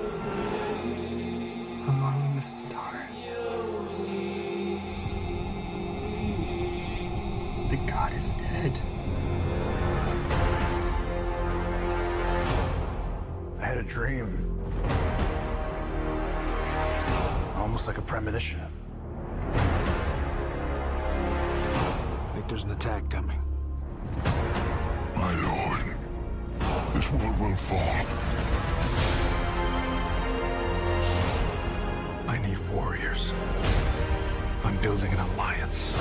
dream. 13.96 14.28
Almost 17.56 17.86
like 17.86 17.96
a 17.96 18.02
premonition. 18.02 18.60
I 19.54 19.54
think 22.34 22.46
there's 22.46 22.64
an 22.64 22.72
attack 22.72 23.08
coming. 23.08 23.40
My 25.14 25.34
lord, 25.40 25.96
this 26.92 27.10
world 27.10 27.40
will 27.40 27.56
fall. 27.56 28.06
I 32.28 32.36
need 32.46 32.58
warriors. 32.74 33.32
I'm 34.62 34.76
building 34.82 35.10
an 35.10 35.20
alliance 35.20 35.98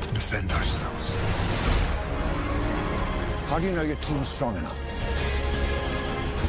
to 0.00 0.08
defend 0.08 0.50
ourselves. 0.50 1.16
How 3.46 3.60
do 3.60 3.66
you 3.66 3.72
know 3.72 3.82
your 3.82 3.94
team's 3.98 4.26
strong 4.26 4.56
enough? 4.56 4.89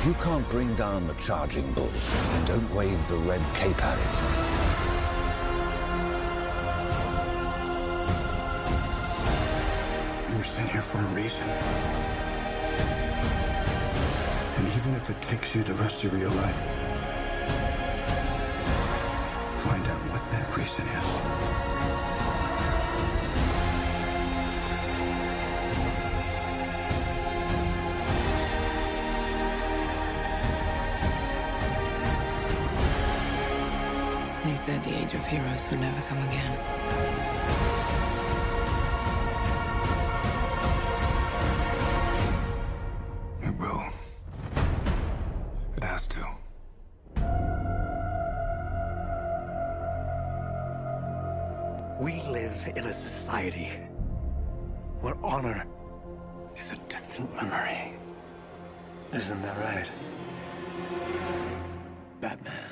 If 0.01 0.07
you 0.07 0.13
can't 0.15 0.49
bring 0.49 0.73
down 0.73 1.05
the 1.05 1.13
charging 1.13 1.71
bull, 1.73 1.91
then 2.31 2.45
don't 2.45 2.73
wave 2.73 3.07
the 3.07 3.17
red 3.17 3.39
cape 3.53 3.79
at 3.83 3.99
it. 3.99 4.13
You 10.27 10.37
were 10.37 10.43
sent 10.43 10.71
here 10.71 10.81
for 10.81 10.97
a 10.97 11.07
reason. 11.13 11.47
And 14.57 14.67
even 14.69 14.95
if 14.95 15.07
it 15.07 15.21
takes 15.21 15.53
you 15.53 15.61
the 15.61 15.75
rest 15.75 16.03
of 16.03 16.17
your 16.17 16.31
life, 16.31 16.55
find 19.57 19.85
out 19.85 20.01
what 20.09 20.31
that 20.31 20.57
reason 20.57 20.87
is. 20.87 21.50
village 35.11 35.13
of 35.13 35.27
heroes 35.27 35.65
who 35.65 35.77
never 35.77 36.01
come 36.01 36.17
again. 36.27 36.57
It 43.43 43.59
will. 43.59 43.83
It 45.77 45.83
has 45.83 46.07
to. 46.07 46.27
We 51.99 52.21
live 52.29 52.73
in 52.75 52.85
a 52.85 52.93
society 52.93 53.69
where 55.01 55.15
honor 55.23 55.65
is 56.57 56.71
a 56.71 56.77
distant 56.89 57.33
memory. 57.35 57.93
Isn't 59.13 59.41
that 59.41 59.57
right? 59.57 59.89
Batman. 62.21 62.70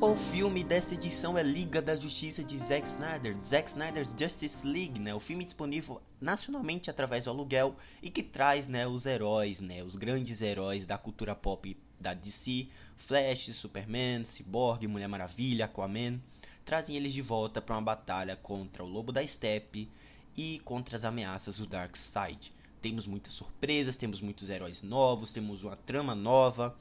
O 0.00 0.14
filme 0.14 0.62
dessa 0.62 0.94
edição 0.94 1.36
é 1.36 1.42
Liga 1.42 1.82
da 1.82 1.96
Justiça 1.96 2.44
de 2.44 2.56
Zack 2.56 2.86
Snyder, 2.86 3.36
Zack 3.40 3.68
Snyder's 3.68 4.14
Justice 4.16 4.64
League, 4.64 5.00
né? 5.00 5.12
O 5.12 5.18
filme 5.18 5.44
disponível 5.44 6.00
nacionalmente 6.20 6.88
através 6.88 7.24
do 7.24 7.30
aluguel 7.30 7.74
e 8.00 8.08
que 8.08 8.22
traz, 8.22 8.68
né, 8.68 8.86
os 8.86 9.06
heróis, 9.06 9.58
né, 9.58 9.82
os 9.82 9.96
grandes 9.96 10.40
heróis 10.40 10.86
da 10.86 10.96
cultura 10.96 11.34
pop 11.34 11.76
da 11.98 12.14
DC, 12.14 12.68
Flash, 12.96 13.46
Superman, 13.56 14.24
Cyborg, 14.24 14.86
Mulher 14.86 15.08
Maravilha, 15.08 15.64
Aquaman, 15.64 16.20
trazem 16.64 16.94
eles 16.94 17.12
de 17.12 17.20
volta 17.20 17.60
para 17.60 17.74
uma 17.74 17.82
batalha 17.82 18.36
contra 18.36 18.84
o 18.84 18.88
Lobo 18.88 19.10
da 19.10 19.26
Steppe 19.26 19.90
e 20.36 20.60
contra 20.60 20.96
as 20.96 21.04
ameaças 21.04 21.58
do 21.58 21.66
Darkseid. 21.66 22.52
Temos 22.80 23.04
muitas 23.04 23.32
surpresas, 23.32 23.96
temos 23.96 24.20
muitos 24.20 24.48
heróis 24.48 24.80
novos, 24.80 25.32
temos 25.32 25.64
uma 25.64 25.74
trama 25.74 26.14
nova 26.14 26.76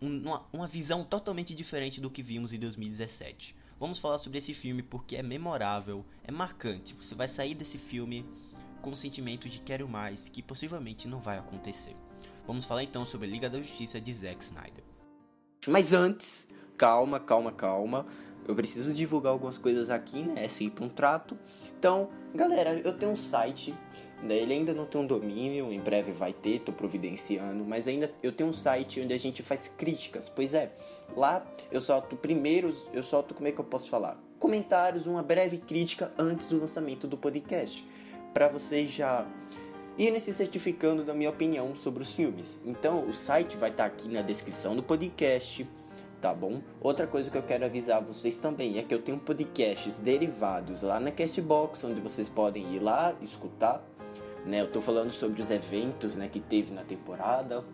uma, 0.00 0.44
uma 0.52 0.66
visão 0.66 1.04
totalmente 1.04 1.54
diferente 1.54 2.00
do 2.00 2.10
que 2.10 2.22
vimos 2.22 2.52
em 2.52 2.58
2017. 2.58 3.54
Vamos 3.78 3.98
falar 3.98 4.18
sobre 4.18 4.38
esse 4.38 4.52
filme 4.52 4.82
porque 4.82 5.16
é 5.16 5.22
memorável, 5.22 6.04
é 6.24 6.30
marcante. 6.30 6.94
Você 6.94 7.14
vai 7.14 7.28
sair 7.28 7.54
desse 7.54 7.78
filme 7.78 8.26
com 8.80 8.90
o 8.90 8.96
sentimento 8.96 9.48
de 9.48 9.58
quero 9.58 9.88
mais, 9.88 10.28
que 10.28 10.42
possivelmente 10.42 11.08
não 11.08 11.18
vai 11.18 11.38
acontecer. 11.38 11.94
Vamos 12.46 12.64
falar 12.64 12.82
então 12.82 13.04
sobre 13.04 13.26
Liga 13.26 13.48
da 13.48 13.58
Justiça 13.60 14.00
de 14.00 14.12
Zack 14.12 14.42
Snyder. 14.42 14.84
Mas 15.66 15.92
antes, 15.92 16.48
calma, 16.76 17.20
calma, 17.20 17.52
calma. 17.52 18.06
Eu 18.50 18.56
preciso 18.56 18.92
divulgar 18.92 19.32
algumas 19.32 19.56
coisas 19.56 19.90
aqui, 19.90 20.22
né? 20.22 20.44
É 20.44 20.48
sempre 20.48 20.84
um 20.84 20.88
trato. 20.88 21.38
Então, 21.78 22.08
galera, 22.34 22.80
eu 22.84 22.92
tenho 22.96 23.12
um 23.12 23.16
site 23.16 23.74
né? 24.22 24.36
Ele 24.36 24.52
ainda 24.52 24.74
não 24.74 24.86
tem 24.86 25.00
um 25.00 25.06
domínio, 25.06 25.72
em 25.72 25.80
breve 25.80 26.12
vai 26.12 26.32
ter, 26.32 26.60
tô 26.60 26.72
providenciando, 26.72 27.64
mas 27.64 27.88
ainda 27.88 28.12
eu 28.22 28.32
tenho 28.32 28.50
um 28.50 28.52
site 28.52 29.00
onde 29.00 29.14
a 29.14 29.18
gente 29.18 29.42
faz 29.42 29.70
críticas. 29.76 30.28
Pois 30.28 30.54
é, 30.54 30.72
lá 31.16 31.44
eu 31.70 31.80
solto 31.80 32.16
primeiro, 32.16 32.74
eu 32.92 33.02
solto 33.02 33.34
como 33.34 33.48
é 33.48 33.52
que 33.52 33.60
eu 33.60 33.64
posso 33.64 33.88
falar? 33.88 34.18
Comentários, 34.38 35.06
uma 35.06 35.22
breve 35.22 35.58
crítica 35.58 36.12
antes 36.18 36.48
do 36.48 36.58
lançamento 36.58 37.06
do 37.06 37.16
podcast, 37.16 37.86
para 38.32 38.48
vocês 38.48 38.90
já 38.90 39.26
irem 39.98 40.18
se 40.18 40.32
certificando 40.32 41.04
da 41.04 41.12
minha 41.12 41.28
opinião 41.28 41.74
sobre 41.74 42.02
os 42.02 42.14
filmes. 42.14 42.60
Então, 42.64 43.06
o 43.06 43.12
site 43.12 43.56
vai 43.56 43.70
estar 43.70 43.88
tá 43.88 43.94
aqui 43.94 44.08
na 44.08 44.22
descrição 44.22 44.74
do 44.74 44.82
podcast 44.82 45.66
tá 46.20 46.34
bom? 46.34 46.60
Outra 46.80 47.06
coisa 47.06 47.30
que 47.30 47.38
eu 47.38 47.42
quero 47.42 47.64
avisar 47.64 48.02
vocês 48.02 48.38
também 48.38 48.78
é 48.78 48.82
que 48.82 48.94
eu 48.94 49.00
tenho 49.00 49.18
podcasts 49.18 49.96
derivados 49.96 50.82
lá 50.82 51.00
na 51.00 51.10
Castbox, 51.10 51.84
onde 51.84 52.00
vocês 52.00 52.28
podem 52.28 52.74
ir 52.74 52.80
lá 52.80 53.14
escutar 53.22 53.84
né? 54.44 54.60
Eu 54.60 54.70
tô 54.70 54.80
falando 54.80 55.10
sobre 55.10 55.40
os 55.40 55.50
eventos, 55.50 56.16
né, 56.16 56.28
que 56.28 56.40
teve 56.40 56.72
na 56.72 56.82
temporada. 56.82 57.64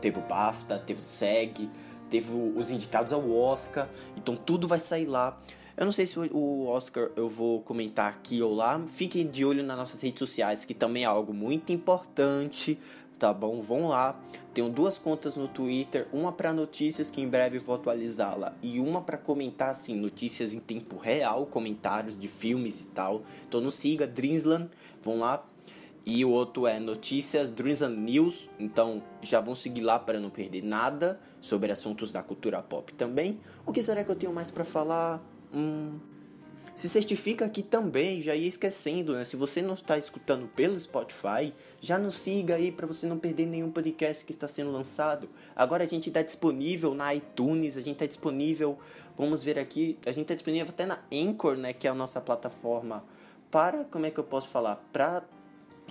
Teve 0.00 0.18
o 0.18 0.22
BAFTA, 0.22 0.78
teve 0.78 1.00
o 1.00 1.04
SEG, 1.04 1.68
teve 2.08 2.32
os 2.32 2.70
indicados 2.70 3.12
ao 3.12 3.30
Oscar. 3.30 3.88
Então 4.16 4.36
tudo 4.36 4.68
vai 4.68 4.78
sair 4.78 5.06
lá. 5.06 5.38
Eu 5.76 5.84
não 5.84 5.92
sei 5.92 6.06
se 6.06 6.18
o 6.18 6.66
Oscar 6.66 7.10
eu 7.14 7.28
vou 7.28 7.60
comentar 7.62 8.08
aqui 8.08 8.42
ou 8.42 8.54
lá. 8.54 8.80
Fiquem 8.86 9.26
de 9.26 9.44
olho 9.44 9.62
nas 9.62 9.76
nossas 9.76 10.00
redes 10.00 10.18
sociais, 10.18 10.64
que 10.64 10.74
também 10.74 11.04
é 11.04 11.06
algo 11.06 11.32
muito 11.32 11.72
importante, 11.72 12.78
tá 13.18 13.32
bom? 13.32 13.60
Vão 13.60 13.88
lá. 13.88 14.18
Tenho 14.54 14.68
duas 14.70 14.98
contas 14.98 15.36
no 15.36 15.48
Twitter, 15.48 16.06
uma 16.12 16.32
para 16.32 16.52
notícias 16.52 17.10
que 17.10 17.20
em 17.20 17.28
breve 17.28 17.58
vou 17.58 17.74
atualizá-la 17.74 18.54
e 18.62 18.80
uma 18.80 19.02
para 19.02 19.18
comentar 19.18 19.70
assim 19.70 19.94
notícias 19.94 20.54
em 20.54 20.60
tempo 20.60 20.96
real, 20.96 21.46
comentários 21.46 22.18
de 22.18 22.28
filmes 22.28 22.80
e 22.80 22.86
tal. 22.86 23.22
Então 23.46 23.60
não 23.60 23.70
siga 23.70 24.06
Dreamsland, 24.06 24.68
vão 25.02 25.18
lá, 25.18 25.44
e 26.10 26.24
o 26.24 26.30
outro 26.30 26.66
é 26.66 26.80
Notícias 26.80 27.50
Dreams 27.50 27.82
and 27.82 27.90
News. 27.90 28.48
Então 28.58 29.02
já 29.20 29.40
vão 29.40 29.54
seguir 29.54 29.82
lá 29.82 29.98
para 29.98 30.18
não 30.18 30.30
perder 30.30 30.62
nada 30.62 31.20
sobre 31.38 31.70
assuntos 31.70 32.12
da 32.12 32.22
cultura 32.22 32.62
pop 32.62 32.94
também. 32.94 33.38
O 33.66 33.72
que 33.74 33.82
será 33.82 34.02
que 34.02 34.10
eu 34.10 34.16
tenho 34.16 34.32
mais 34.32 34.50
para 34.50 34.64
falar? 34.64 35.22
Hum, 35.52 35.98
se 36.78 36.88
certifica 36.88 37.44
aqui 37.44 37.60
também, 37.60 38.22
já 38.22 38.36
ia 38.36 38.46
esquecendo, 38.46 39.14
né? 39.14 39.24
Se 39.24 39.34
você 39.34 39.60
não 39.60 39.74
está 39.74 39.98
escutando 39.98 40.46
pelo 40.46 40.78
Spotify, 40.78 41.52
já 41.80 41.98
nos 41.98 42.14
siga 42.20 42.54
aí 42.54 42.70
para 42.70 42.86
você 42.86 43.04
não 43.04 43.18
perder 43.18 43.46
nenhum 43.46 43.68
podcast 43.68 44.24
que 44.24 44.30
está 44.30 44.46
sendo 44.46 44.70
lançado. 44.70 45.28
Agora 45.56 45.82
a 45.82 45.88
gente 45.88 46.06
está 46.08 46.22
disponível 46.22 46.94
na 46.94 47.12
iTunes, 47.12 47.76
a 47.76 47.80
gente 47.80 47.94
está 47.94 48.06
disponível, 48.06 48.78
vamos 49.16 49.42
ver 49.42 49.58
aqui, 49.58 49.98
a 50.06 50.10
gente 50.10 50.22
está 50.22 50.34
disponível 50.36 50.68
até 50.68 50.86
na 50.86 51.00
Anchor, 51.12 51.56
né? 51.56 51.72
Que 51.72 51.88
é 51.88 51.90
a 51.90 51.94
nossa 51.94 52.20
plataforma 52.20 53.02
para, 53.50 53.82
como 53.86 54.06
é 54.06 54.12
que 54.12 54.20
eu 54.20 54.24
posso 54.24 54.46
falar? 54.48 54.76
Para 54.92 55.24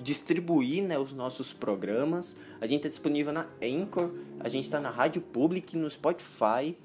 distribuir 0.02 0.86
né, 0.86 0.98
os 0.98 1.12
nossos 1.12 1.52
programas. 1.52 2.34
A 2.62 2.66
gente 2.66 2.78
está 2.78 2.88
disponível 2.88 3.34
na 3.34 3.46
Anchor, 3.62 4.10
a 4.40 4.48
gente 4.48 4.64
está 4.64 4.80
na 4.80 4.90
Rádio 4.90 5.22
Public, 5.22 5.76
no 5.76 5.90
Spotify, 5.90 6.78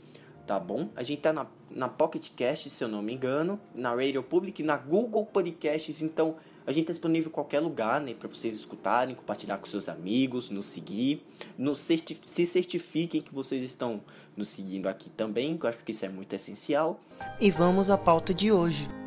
tá 0.52 0.60
bom? 0.60 0.90
A 0.94 1.02
gente 1.02 1.18
está 1.18 1.32
na, 1.32 1.46
na 1.70 1.88
Pocket 1.88 2.28
Cast, 2.36 2.68
se 2.68 2.84
eu 2.84 2.88
não 2.88 3.00
me 3.00 3.14
engano, 3.14 3.58
na 3.74 3.94
Radio 3.94 4.22
Public, 4.22 4.62
na 4.62 4.76
Google 4.76 5.24
Podcasts, 5.24 6.02
então 6.02 6.36
a 6.66 6.72
gente 6.72 6.82
está 6.82 6.92
disponível 6.92 7.30
em 7.30 7.32
qualquer 7.32 7.60
lugar, 7.60 8.02
né, 8.02 8.12
para 8.12 8.28
vocês 8.28 8.54
escutarem, 8.54 9.14
compartilhar 9.14 9.56
com 9.56 9.64
seus 9.64 9.88
amigos, 9.88 10.50
nos 10.50 10.66
seguir, 10.66 11.24
nos 11.56 11.78
certif 11.78 12.20
se 12.26 12.44
certifiquem 12.44 13.22
que 13.22 13.34
vocês 13.34 13.62
estão 13.62 14.02
nos 14.36 14.48
seguindo 14.48 14.88
aqui 14.88 15.08
também, 15.08 15.56
que 15.56 15.64
eu 15.64 15.70
acho 15.70 15.78
que 15.78 15.90
isso 15.90 16.04
é 16.04 16.10
muito 16.10 16.34
essencial. 16.34 17.00
E 17.40 17.50
vamos 17.50 17.88
à 17.88 17.96
pauta 17.96 18.34
de 18.34 18.52
hoje. 18.52 19.01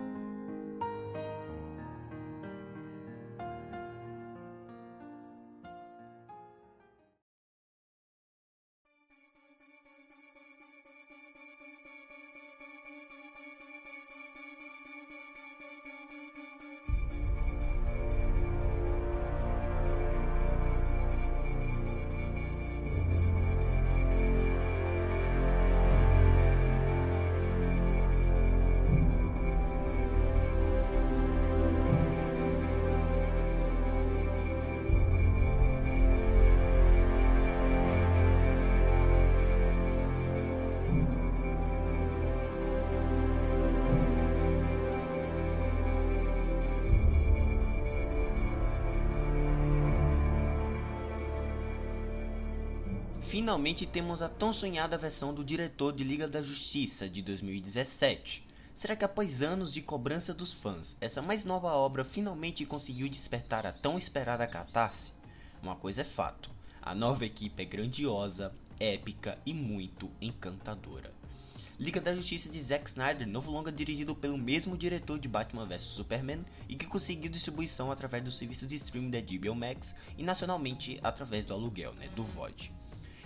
Finalmente 53.35 53.85
temos 53.85 54.21
a 54.21 54.29
tão 54.29 54.53
sonhada 54.53 54.97
versão 54.97 55.33
do 55.33 55.43
diretor 55.43 55.91
de 55.91 56.05
Liga 56.05 56.25
da 56.25 56.41
Justiça 56.41 57.09
de 57.09 57.21
2017. 57.21 58.47
Será 58.73 58.95
que 58.95 59.03
após 59.03 59.41
anos 59.43 59.73
de 59.73 59.81
cobrança 59.81 60.33
dos 60.33 60.53
fãs, 60.53 60.95
essa 61.01 61.21
mais 61.21 61.43
nova 61.43 61.73
obra 61.73 62.05
finalmente 62.05 62.65
conseguiu 62.65 63.09
despertar 63.09 63.65
a 63.65 63.73
tão 63.73 63.97
esperada 63.97 64.47
catarse? 64.47 65.11
Uma 65.61 65.75
coisa 65.75 65.99
é 65.99 66.05
fato: 66.05 66.49
a 66.81 66.95
nova 66.95 67.25
equipe 67.25 67.61
é 67.61 67.65
grandiosa, 67.65 68.53
épica 68.79 69.37
e 69.45 69.53
muito 69.53 70.09
encantadora. 70.21 71.13
Liga 71.77 71.99
da 71.99 72.15
Justiça 72.15 72.47
de 72.47 72.63
Zack 72.63 72.87
Snyder, 72.87 73.27
novo 73.27 73.51
longa 73.51 73.69
dirigido 73.69 74.15
pelo 74.15 74.37
mesmo 74.37 74.77
diretor 74.77 75.19
de 75.19 75.27
Batman 75.27 75.65
vs 75.65 75.81
Superman 75.81 76.45
e 76.69 76.75
que 76.77 76.87
conseguiu 76.87 77.29
distribuição 77.29 77.91
através 77.91 78.23
do 78.23 78.31
serviço 78.31 78.65
de 78.65 78.77
streaming 78.77 79.09
da 79.09 79.19
HBO 79.19 79.53
Max 79.53 79.93
e 80.17 80.23
nacionalmente 80.23 80.97
através 81.03 81.43
do 81.43 81.53
aluguel, 81.53 81.91
né, 81.95 82.07
do 82.15 82.23
VOD. 82.23 82.71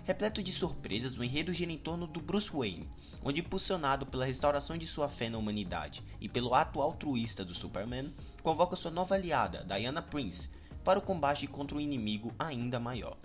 Repleto 0.09 0.41
de 0.41 0.51
surpresas, 0.51 1.19
o 1.19 1.23
enredo 1.23 1.53
gira 1.53 1.71
em 1.71 1.77
torno 1.77 2.07
do 2.07 2.19
Bruce 2.19 2.49
Wayne, 2.51 2.89
onde 3.23 3.41
impulsionado 3.41 4.07
pela 4.07 4.25
restauração 4.25 4.75
de 4.75 4.87
sua 4.87 5.07
fé 5.07 5.29
na 5.29 5.37
humanidade 5.37 6.03
e 6.19 6.27
pelo 6.27 6.55
ato 6.55 6.81
altruísta 6.81 7.45
do 7.45 7.53
Superman, 7.53 8.11
convoca 8.41 8.75
sua 8.75 8.89
nova 8.89 9.13
aliada, 9.13 9.63
Diana 9.63 10.01
Prince, 10.01 10.49
para 10.83 10.97
o 10.97 11.01
combate 11.03 11.45
contra 11.45 11.77
um 11.77 11.79
inimigo 11.79 12.33
ainda 12.39 12.79
maior, 12.79 13.19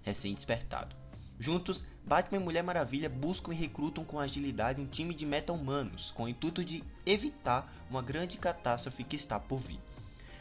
recém-despertado. 0.00 0.96
Juntos, 1.38 1.84
Batman 2.06 2.40
e 2.40 2.44
Mulher 2.44 2.62
Maravilha 2.62 3.10
buscam 3.10 3.52
e 3.52 3.56
recrutam 3.56 4.02
com 4.02 4.18
agilidade 4.18 4.80
um 4.80 4.86
time 4.86 5.12
de 5.12 5.26
meta-humanos, 5.26 6.10
com 6.10 6.22
o 6.22 6.28
intuito 6.28 6.64
de 6.64 6.82
evitar 7.04 7.70
uma 7.90 8.00
grande 8.00 8.38
catástrofe 8.38 9.04
que 9.04 9.14
está 9.14 9.38
por 9.38 9.58
vir. 9.58 9.78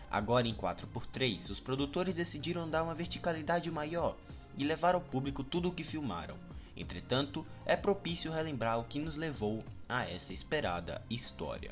Agora 0.10 0.48
em 0.48 0.56
4x3, 0.56 1.52
os 1.52 1.60
produtores 1.60 2.16
decidiram 2.16 2.68
dar 2.68 2.84
uma 2.84 2.96
verticalidade 2.96 3.70
maior 3.70 4.18
e 4.60 4.66
levar 4.66 4.94
ao 4.94 5.02
público 5.02 5.44
tudo 5.44 5.70
o 5.70 5.72
que 5.72 5.84
filmaram. 5.84 6.36
Entretanto, 6.76 7.46
é 7.66 7.76
propício 7.76 8.32
relembrar 8.32 8.80
o 8.80 8.84
que 8.84 9.00
nos 9.00 9.16
levou 9.16 9.64
a 9.88 10.08
essa 10.08 10.34
esperada 10.34 11.02
história. 11.10 11.72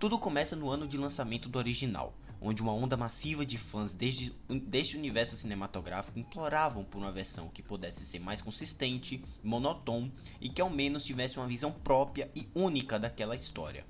Tudo 0.00 0.18
começa 0.18 0.56
no 0.56 0.68
ano 0.68 0.88
de 0.88 0.98
lançamento 0.98 1.48
do 1.48 1.58
original, 1.58 2.12
onde 2.40 2.62
uma 2.62 2.72
onda 2.72 2.96
massiva 2.96 3.46
de 3.46 3.56
fãs 3.56 3.92
desde, 3.92 4.34
deste 4.48 4.96
universo 4.96 5.36
cinematográfico 5.36 6.18
imploravam 6.18 6.84
por 6.84 6.98
uma 6.98 7.12
versão 7.12 7.48
que 7.48 7.62
pudesse 7.62 8.04
ser 8.04 8.18
mais 8.18 8.42
consistente, 8.42 9.22
monotônica 9.42 10.14
e 10.40 10.48
que 10.48 10.60
ao 10.60 10.70
menos 10.70 11.04
tivesse 11.04 11.38
uma 11.38 11.46
visão 11.46 11.70
própria 11.70 12.30
e 12.34 12.48
única 12.54 12.98
daquela 12.98 13.36
história. 13.36 13.84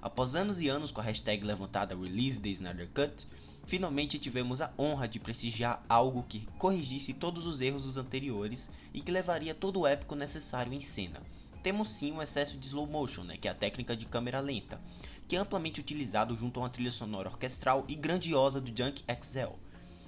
Após 0.00 0.34
anos 0.34 0.60
e 0.60 0.68
anos 0.68 0.90
com 0.90 1.00
a 1.00 1.04
hashtag 1.04 1.44
levantada 1.44 1.94
Release 1.94 2.40
the 2.40 2.48
Snyder 2.48 2.88
Cut, 2.92 3.26
finalmente 3.66 4.18
tivemos 4.18 4.60
a 4.60 4.72
honra 4.78 5.08
de 5.08 5.20
prestigiar 5.20 5.82
algo 5.88 6.24
que 6.28 6.46
corrigisse 6.58 7.12
todos 7.12 7.46
os 7.46 7.60
erros 7.60 7.84
dos 7.84 7.96
anteriores 7.96 8.70
e 8.92 9.00
que 9.00 9.12
levaria 9.12 9.54
todo 9.54 9.80
o 9.80 9.86
épico 9.86 10.14
necessário 10.14 10.72
em 10.72 10.80
cena. 10.80 11.22
Temos 11.62 11.92
sim 11.92 12.12
um 12.12 12.20
excesso 12.20 12.58
de 12.58 12.66
slow 12.66 12.86
motion, 12.86 13.22
né, 13.22 13.36
que 13.36 13.46
é 13.46 13.50
a 13.50 13.54
técnica 13.54 13.96
de 13.96 14.06
câmera 14.06 14.40
lenta, 14.40 14.80
que 15.28 15.36
é 15.36 15.38
amplamente 15.38 15.80
utilizado 15.80 16.36
junto 16.36 16.58
a 16.58 16.64
uma 16.64 16.70
trilha 16.70 16.90
sonora 16.90 17.28
orquestral 17.28 17.84
e 17.88 17.94
grandiosa 17.94 18.60
do 18.60 18.68
Junk 18.76 19.04
XL, 19.22 19.54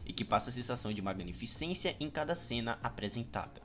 e 0.05 0.13
que 0.13 0.25
passa 0.25 0.51
a 0.51 0.53
sensação 0.53 0.93
de 0.93 1.01
magnificência 1.01 1.97
em 2.01 2.11
cada 2.11 2.35
cena 2.35 2.79
apresentada. 2.83 3.63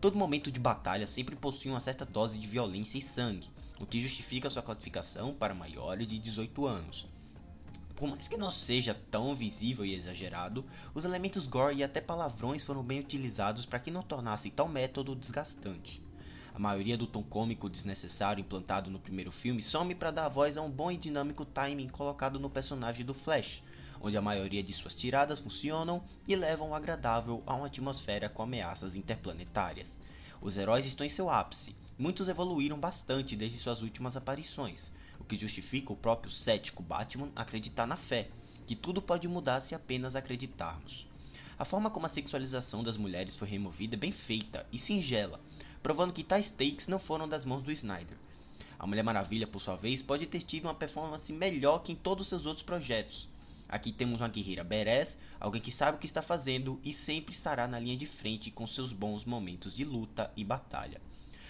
Todo 0.00 0.18
momento 0.18 0.50
de 0.50 0.60
batalha 0.60 1.06
sempre 1.06 1.34
possui 1.34 1.70
uma 1.70 1.80
certa 1.80 2.04
dose 2.04 2.38
de 2.38 2.46
violência 2.46 2.98
e 2.98 3.00
sangue, 3.00 3.48
o 3.80 3.86
que 3.86 4.00
justifica 4.00 4.50
sua 4.50 4.62
classificação 4.62 5.32
para 5.32 5.54
maiores 5.54 6.06
de 6.06 6.18
18 6.18 6.66
anos. 6.66 7.06
Por 7.96 8.08
mais 8.08 8.26
que 8.26 8.36
não 8.36 8.50
seja 8.50 8.92
tão 9.10 9.34
visível 9.34 9.84
e 9.84 9.94
exagerado, 9.94 10.64
os 10.92 11.04
elementos 11.04 11.46
gore 11.46 11.76
e 11.76 11.84
até 11.84 12.00
palavrões 12.00 12.64
foram 12.64 12.82
bem 12.82 12.98
utilizados 12.98 13.66
para 13.66 13.78
que 13.78 13.90
não 13.90 14.02
tornasse 14.02 14.50
tal 14.50 14.68
método 14.68 15.14
desgastante. 15.14 16.02
A 16.52 16.58
maioria 16.58 16.98
do 16.98 17.06
tom 17.06 17.22
cômico 17.22 17.68
desnecessário 17.68 18.40
implantado 18.40 18.90
no 18.90 18.98
primeiro 18.98 19.30
filme 19.30 19.62
some 19.62 19.94
para 19.94 20.10
dar 20.10 20.28
voz 20.28 20.56
a 20.56 20.62
um 20.62 20.70
bom 20.70 20.90
e 20.90 20.96
dinâmico 20.96 21.44
timing 21.44 21.88
colocado 21.88 22.38
no 22.38 22.50
personagem 22.50 23.06
do 23.06 23.14
Flash, 23.14 23.62
onde 24.00 24.16
a 24.16 24.22
maioria 24.22 24.62
de 24.62 24.72
suas 24.72 24.94
tiradas 24.94 25.38
funcionam 25.38 26.02
e 26.26 26.34
levam 26.34 26.70
o 26.70 26.74
agradável 26.74 27.42
a 27.46 27.54
uma 27.54 27.66
atmosfera 27.66 28.28
com 28.28 28.42
ameaças 28.42 28.96
interplanetárias. 28.96 30.00
Os 30.40 30.58
heróis 30.58 30.84
estão 30.84 31.06
em 31.06 31.08
seu 31.08 31.30
ápice, 31.30 31.74
muitos 31.98 32.28
evoluíram 32.28 32.78
bastante 32.78 33.36
desde 33.36 33.58
suas 33.58 33.82
últimas 33.82 34.16
aparições, 34.16 34.90
o 35.18 35.24
que 35.24 35.36
justifica 35.36 35.92
o 35.92 35.96
próprio 35.96 36.30
cético 36.30 36.82
Batman 36.82 37.30
acreditar 37.36 37.86
na 37.86 37.96
fé, 37.96 38.28
que 38.66 38.74
tudo 38.74 39.00
pode 39.00 39.28
mudar 39.28 39.60
se 39.60 39.74
apenas 39.74 40.16
acreditarmos. 40.16 41.06
A 41.56 41.64
forma 41.64 41.90
como 41.90 42.06
a 42.06 42.08
sexualização 42.08 42.82
das 42.82 42.96
mulheres 42.96 43.36
foi 43.36 43.48
removida 43.48 43.94
é 43.94 43.98
bem 43.98 44.10
feita 44.10 44.66
e 44.72 44.78
singela, 44.78 45.40
provando 45.82 46.12
que 46.12 46.24
tais 46.24 46.50
takes 46.50 46.88
não 46.88 46.98
foram 46.98 47.28
das 47.28 47.44
mãos 47.44 47.62
do 47.62 47.70
Snyder. 47.70 48.16
A 48.78 48.86
Mulher 48.86 49.04
Maravilha, 49.04 49.46
por 49.46 49.60
sua 49.60 49.76
vez, 49.76 50.02
pode 50.02 50.26
ter 50.26 50.42
tido 50.42 50.64
uma 50.64 50.74
performance 50.74 51.32
melhor 51.32 51.78
que 51.78 51.92
em 51.92 51.96
todos 51.96 52.28
seus 52.28 52.44
outros 52.44 52.64
projetos. 52.64 53.28
Aqui 53.68 53.92
temos 53.92 54.20
uma 54.20 54.28
guerreira 54.28 54.64
badass, 54.64 55.16
alguém 55.38 55.62
que 55.62 55.70
sabe 55.70 55.96
o 55.96 56.00
que 56.00 56.06
está 56.06 56.20
fazendo 56.20 56.80
e 56.84 56.92
sempre 56.92 57.34
estará 57.34 57.66
na 57.66 57.78
linha 57.78 57.96
de 57.96 58.06
frente 58.06 58.50
com 58.50 58.66
seus 58.66 58.92
bons 58.92 59.24
momentos 59.24 59.74
de 59.74 59.84
luta 59.84 60.30
e 60.36 60.44
batalha. 60.44 61.00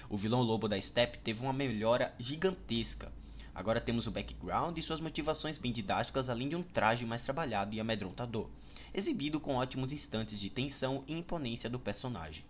O 0.09 0.17
vilão 0.17 0.43
lobo 0.43 0.69
da 0.69 0.81
Step 0.81 1.19
teve 1.19 1.43
uma 1.43 1.53
melhora 1.53 2.15
gigantesca. 2.19 3.11
Agora 3.55 3.81
temos 3.81 4.07
o 4.07 4.11
background 4.11 4.77
e 4.77 4.83
suas 4.83 5.01
motivações 5.01 5.57
bem 5.57 5.73
didáticas, 5.73 6.29
além 6.29 6.49
de 6.49 6.57
um 6.57 6.63
traje 6.63 7.07
mais 7.07 7.25
trabalhado 7.25 7.75
e 7.75 7.81
amedrontador, 7.81 8.51
exibido 8.93 9.41
com 9.41 9.55
ótimos 9.55 9.93
instantes 9.93 10.39
de 10.39 10.51
tensão 10.51 11.05
e 11.07 11.15
imponência 11.15 11.71
do 11.71 11.79
personagem. 11.79 12.45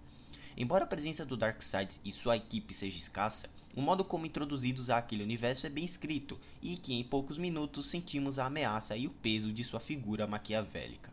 Embora 0.57 0.85
a 0.85 0.87
presença 0.87 1.25
do 1.25 1.37
Darkseid 1.37 2.01
e 2.05 2.11
sua 2.11 2.37
equipe 2.37 2.73
seja 2.73 2.97
escassa, 2.97 3.49
o 3.75 3.83
modo 3.83 4.05
como 4.05 4.27
introduzidos 4.27 4.89
àquele 4.89 5.23
universo 5.23 5.67
é 5.67 5.71
bem 5.71 5.85
escrito 5.85 6.41
e 6.63 6.77
que 6.77 6.95
em 6.95 7.05
poucos 7.05 7.39
minutos 7.39 7.87
sentimos 7.87 8.39
a 8.39 8.47
ameaça 8.47 8.97
e 8.97 9.07
o 9.07 9.11
peso 9.11 9.53
de 9.53 9.63
sua 9.63 9.81
figura 9.81 10.27
maquiavélica. 10.27 11.13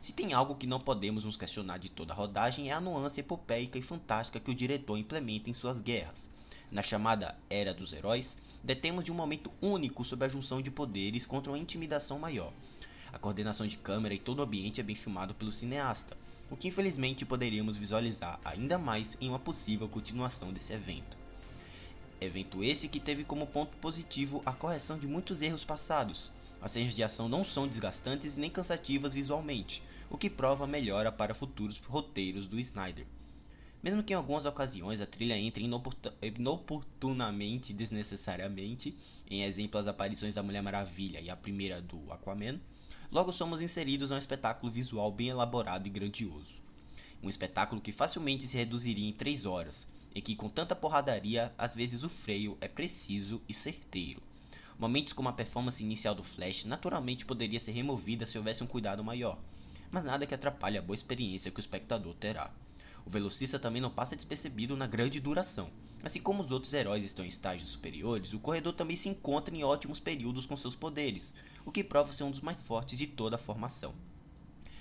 Se 0.00 0.12
tem 0.12 0.32
algo 0.32 0.54
que 0.54 0.66
não 0.66 0.78
podemos 0.80 1.24
nos 1.24 1.36
questionar 1.36 1.78
de 1.78 1.88
toda 1.88 2.12
a 2.12 2.16
rodagem 2.16 2.70
é 2.70 2.72
a 2.72 2.80
nuance 2.80 3.20
epopeica 3.20 3.78
e 3.78 3.82
fantástica 3.82 4.38
que 4.38 4.50
o 4.50 4.54
diretor 4.54 4.96
implementa 4.96 5.50
em 5.50 5.54
suas 5.54 5.80
guerras. 5.80 6.30
Na 6.70 6.82
chamada 6.82 7.36
Era 7.50 7.74
dos 7.74 7.92
Heróis, 7.92 8.36
detemos 8.62 9.04
de 9.04 9.10
um 9.10 9.14
momento 9.14 9.50
único 9.60 10.04
sobre 10.04 10.26
a 10.26 10.28
junção 10.28 10.62
de 10.62 10.70
poderes 10.70 11.26
contra 11.26 11.50
uma 11.50 11.58
intimidação 11.58 12.18
maior, 12.18 12.52
a 13.12 13.18
coordenação 13.18 13.66
de 13.66 13.76
câmera 13.76 14.14
e 14.14 14.18
todo 14.18 14.40
o 14.40 14.42
ambiente 14.42 14.80
é 14.80 14.84
bem 14.84 14.94
filmado 14.94 15.34
pelo 15.34 15.50
cineasta, 15.50 16.16
o 16.50 16.56
que 16.56 16.68
infelizmente 16.68 17.24
poderíamos 17.24 17.76
visualizar 17.76 18.38
ainda 18.44 18.78
mais 18.78 19.16
em 19.20 19.30
uma 19.30 19.38
possível 19.38 19.88
continuação 19.88 20.52
desse 20.52 20.74
evento. 20.74 21.16
Evento 22.20 22.62
esse 22.62 22.88
que 22.88 23.00
teve 23.00 23.24
como 23.24 23.46
ponto 23.46 23.76
positivo 23.78 24.42
a 24.44 24.52
correção 24.52 24.98
de 24.98 25.06
muitos 25.06 25.40
erros 25.40 25.64
passados. 25.64 26.32
As 26.60 26.72
cenas 26.72 26.94
de 26.94 27.02
ação 27.02 27.28
não 27.28 27.44
são 27.44 27.66
desgastantes 27.66 28.36
nem 28.36 28.50
cansativas 28.50 29.14
visualmente, 29.14 29.82
o 30.10 30.16
que 30.16 30.30
prova 30.30 30.66
melhora 30.66 31.12
para 31.12 31.34
futuros 31.34 31.78
roteiros 31.78 32.46
do 32.46 32.58
Snyder. 32.58 33.06
Mesmo 33.82 34.02
que 34.02 34.12
em 34.12 34.16
algumas 34.16 34.44
ocasiões 34.44 35.00
a 35.00 35.06
trilha 35.06 35.38
entre 35.38 35.62
inoportunamente 35.62 37.72
e 37.72 37.76
desnecessariamente, 37.76 38.96
em 39.30 39.44
exemplo 39.44 39.78
as 39.78 39.86
aparições 39.86 40.34
da 40.34 40.42
Mulher 40.42 40.62
Maravilha 40.62 41.20
e 41.20 41.30
a 41.30 41.36
primeira 41.36 41.80
do 41.80 42.12
Aquaman, 42.12 42.60
logo 43.10 43.32
somos 43.32 43.62
inseridos 43.62 44.10
a 44.10 44.16
um 44.16 44.18
espetáculo 44.18 44.72
visual 44.72 45.12
bem 45.12 45.28
elaborado 45.28 45.86
e 45.86 45.90
grandioso. 45.90 46.56
Um 47.22 47.28
espetáculo 47.28 47.80
que 47.80 47.92
facilmente 47.92 48.48
se 48.48 48.56
reduziria 48.56 49.08
em 49.08 49.12
3 49.12 49.46
horas, 49.46 49.86
e 50.14 50.20
que 50.20 50.34
com 50.34 50.48
tanta 50.48 50.74
porradaria, 50.74 51.52
às 51.56 51.74
vezes 51.74 52.02
o 52.02 52.08
freio 52.08 52.58
é 52.60 52.66
preciso 52.66 53.40
e 53.48 53.54
certeiro. 53.54 54.20
Momentos 54.78 55.12
como 55.12 55.28
a 55.28 55.32
performance 55.32 55.82
inicial 55.82 56.14
do 56.14 56.22
Flash 56.22 56.64
naturalmente 56.64 57.26
poderia 57.26 57.58
ser 57.58 57.72
removida 57.72 58.26
se 58.26 58.38
houvesse 58.38 58.62
um 58.62 58.66
cuidado 58.66 59.02
maior, 59.02 59.38
mas 59.90 60.04
nada 60.04 60.26
que 60.26 60.34
atrapalhe 60.34 60.78
a 60.78 60.82
boa 60.82 60.94
experiência 60.94 61.50
que 61.50 61.58
o 61.58 61.60
espectador 61.60 62.14
terá. 62.14 62.50
O 63.06 63.10
velocista 63.10 63.58
também 63.58 63.80
não 63.80 63.90
passa 63.90 64.14
despercebido 64.14 64.76
na 64.76 64.86
grande 64.86 65.18
duração. 65.18 65.70
Assim 66.02 66.20
como 66.20 66.42
os 66.42 66.50
outros 66.50 66.74
heróis 66.74 67.04
estão 67.04 67.24
em 67.24 67.28
estágios 67.28 67.70
superiores, 67.70 68.34
o 68.34 68.38
corredor 68.38 68.74
também 68.74 68.96
se 68.96 69.08
encontra 69.08 69.54
em 69.54 69.64
ótimos 69.64 69.98
períodos 69.98 70.44
com 70.44 70.56
seus 70.56 70.76
poderes, 70.76 71.34
o 71.64 71.72
que 71.72 71.82
prova 71.82 72.12
ser 72.12 72.24
um 72.24 72.30
dos 72.30 72.42
mais 72.42 72.60
fortes 72.60 72.98
de 72.98 73.06
toda 73.06 73.36
a 73.36 73.38
formação. 73.38 73.94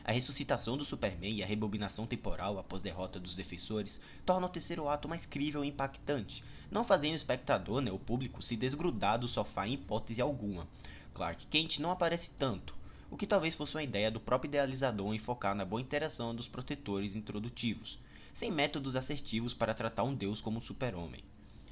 A 0.04 0.12
ressuscitação 0.13 0.78
do 0.78 0.86
Superman 0.86 1.36
e 1.36 1.43
a 1.43 1.46
rebobinação 1.46 2.08
temporal 2.08 2.58
após 2.58 2.82
derrota 2.82 3.20
dos 3.20 3.36
defensores 3.36 4.00
tornam 4.26 4.48
o 4.48 4.52
terceiro 4.52 4.88
ato 4.88 5.08
mais 5.10 5.26
crível 5.26 5.65
e 5.65 5.67
impactante, 5.67 6.43
não 6.72 6.84
fazendo 6.84 7.12
o 7.12 7.15
espectador, 7.15 7.82
né, 7.82 7.91
o 7.91 8.00
público, 8.00 8.41
se 8.41 8.56
desgrudar 8.56 9.20
do 9.20 9.28
sofá 9.28 9.67
em 9.67 9.74
hipótese 9.74 10.22
alguma. 10.22 10.65
Clark 11.13 11.48
Kent 11.48 11.80
não 11.80 11.91
aparece 11.91 12.32
tanto, 12.32 12.77
o 13.10 13.17
que 13.17 13.28
talvez 13.28 13.56
fosse 13.56 13.76
uma 13.76 13.84
ideia 13.84 14.12
do 14.12 14.20
próprio 14.20 14.50
idealizador 14.50 15.13
em 15.13 15.17
focar 15.17 15.56
na 15.56 15.63
boa 15.63 15.82
interação 15.82 16.36
dos 16.36 16.48
protetores 16.48 17.15
introdutivos, 17.15 18.00
sem 18.34 18.52
métodos 18.52 18.96
assertivos 18.96 19.54
para 19.54 19.74
tratar 19.74 20.04
um 20.04 20.13
deus 20.13 20.41
como 20.41 20.58
um 20.58 20.62
super-homem. 20.62 21.24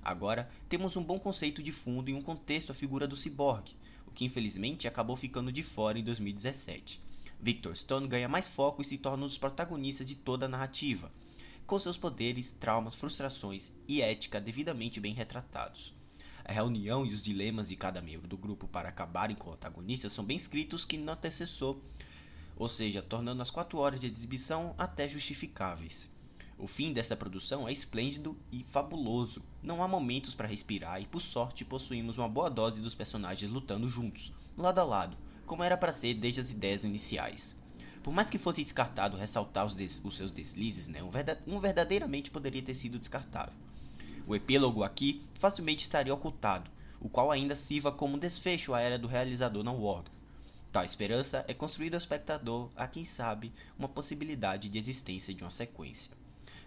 Agora, 0.02 0.50
temos 0.70 0.96
um 0.96 1.04
bom 1.04 1.20
conceito 1.20 1.62
de 1.64 1.72
fundo 1.72 2.10
e 2.10 2.14
um 2.14 2.22
contexto 2.22 2.72
a 2.72 2.76
figura 2.76 3.08
do 3.08 3.16
ciborgue, 3.16 3.76
o 4.08 4.12
que 4.12 4.24
infelizmente 4.24 4.88
acabou 4.88 5.16
ficando 5.16 5.52
de 5.52 5.64
fora 5.64 6.00
em 6.00 6.04
2017. 6.04 7.02
Victor 7.42 7.76
Stone 7.76 8.08
ganha 8.08 8.30
mais 8.30 8.48
foco 8.48 8.82
e 8.82 8.86
se 8.86 8.98
torna 8.98 9.26
um 9.26 9.28
dos 9.28 9.38
protagonistas 9.38 10.08
de 10.08 10.16
toda 10.16 10.46
a 10.46 10.50
narrativa, 10.50 11.12
com 11.66 11.78
seus 11.80 11.98
poderes, 11.98 12.52
traumas, 12.52 12.96
frustrações 12.96 13.72
e 13.88 14.02
ética 14.02 14.40
devidamente 14.40 15.00
bem 15.00 15.14
retratados. 15.14 15.94
A 16.48 16.54
reunião 16.54 17.04
e 17.04 17.12
os 17.12 17.24
dilemas 17.24 17.70
de 17.70 17.76
cada 17.76 18.00
membro 18.04 18.28
do 18.28 18.38
grupo 18.38 18.68
para 18.68 18.88
acabarem 18.88 19.36
com 19.36 19.50
o 19.50 19.54
antagonista 19.54 20.12
são 20.12 20.24
bem 20.24 20.38
escritos 20.38 20.86
que 20.86 20.96
não 20.96 21.14
antecessou, 21.14 21.82
ou 22.56 22.70
seja, 22.70 23.02
tornando 23.02 23.42
as 23.42 23.50
4 23.50 23.80
horas 23.80 24.00
de 24.00 24.06
exibição 24.06 24.76
até 24.78 25.10
justificáveis. 25.10 26.08
O 26.56 26.68
fim 26.68 26.94
dessa 26.94 27.18
produção 27.18 27.68
é 27.68 27.72
esplêndido 27.72 28.38
e 28.52 28.64
fabuloso. 28.64 29.42
Não 29.62 29.82
há 29.82 29.88
momentos 29.88 30.36
para 30.36 30.48
respirar 30.48 31.02
e 31.02 31.08
por 31.08 31.20
sorte 31.20 31.66
possuímos 31.66 32.20
uma 32.20 32.30
boa 32.30 32.50
dose 32.50 32.80
dos 32.80 32.94
personagens 32.94 33.52
lutando 33.52 33.90
juntos, 33.90 34.32
lado 34.56 34.80
a 34.80 34.84
lado, 34.84 35.18
como 35.48 35.64
era 35.64 35.76
para 35.76 35.92
ser 35.92 36.14
desde 36.14 36.42
as 36.42 36.52
ideias 36.52 36.84
iniciais. 36.84 37.56
Por 38.04 38.14
mais 38.14 38.30
que 38.30 38.38
fosse 38.38 38.64
descartado 38.64 39.18
ressaltar 39.18 39.66
os, 39.66 39.74
des 39.74 40.00
os 40.04 40.16
seus 40.16 40.32
deslizes, 40.32 40.88
né, 40.88 41.02
um, 41.02 41.10
verdade 41.10 41.42
um 41.48 41.60
verdadeiramente 41.60 42.30
poderia 42.30 42.62
ter 42.62 42.76
sido 42.76 43.00
descartável. 43.00 43.56
O 44.28 44.36
epílogo 44.36 44.84
aqui 44.84 45.22
facilmente 45.36 45.84
estaria 45.84 46.14
ocultado, 46.14 46.72
o 47.00 47.08
qual 47.08 47.32
ainda 47.32 47.56
sirva 47.56 47.92
como 47.92 48.18
desfecho 48.18 48.74
à 48.74 48.82
era 48.82 48.98
do 48.98 49.08
realizador 49.08 49.64
não 49.64 49.80
Ward. 49.80 50.10
Tal 50.72 50.84
esperança 50.84 51.46
é 51.48 51.54
construída 51.54 51.96
ao 51.96 52.00
espectador 52.00 52.70
a 52.76 52.88
quem 52.88 53.06
sabe 53.06 53.54
uma 53.78 53.88
possibilidade 53.88 54.68
de 54.68 54.78
existência 54.78 55.34
de 55.34 55.44
uma 55.44 55.50
sequência. 55.50 56.12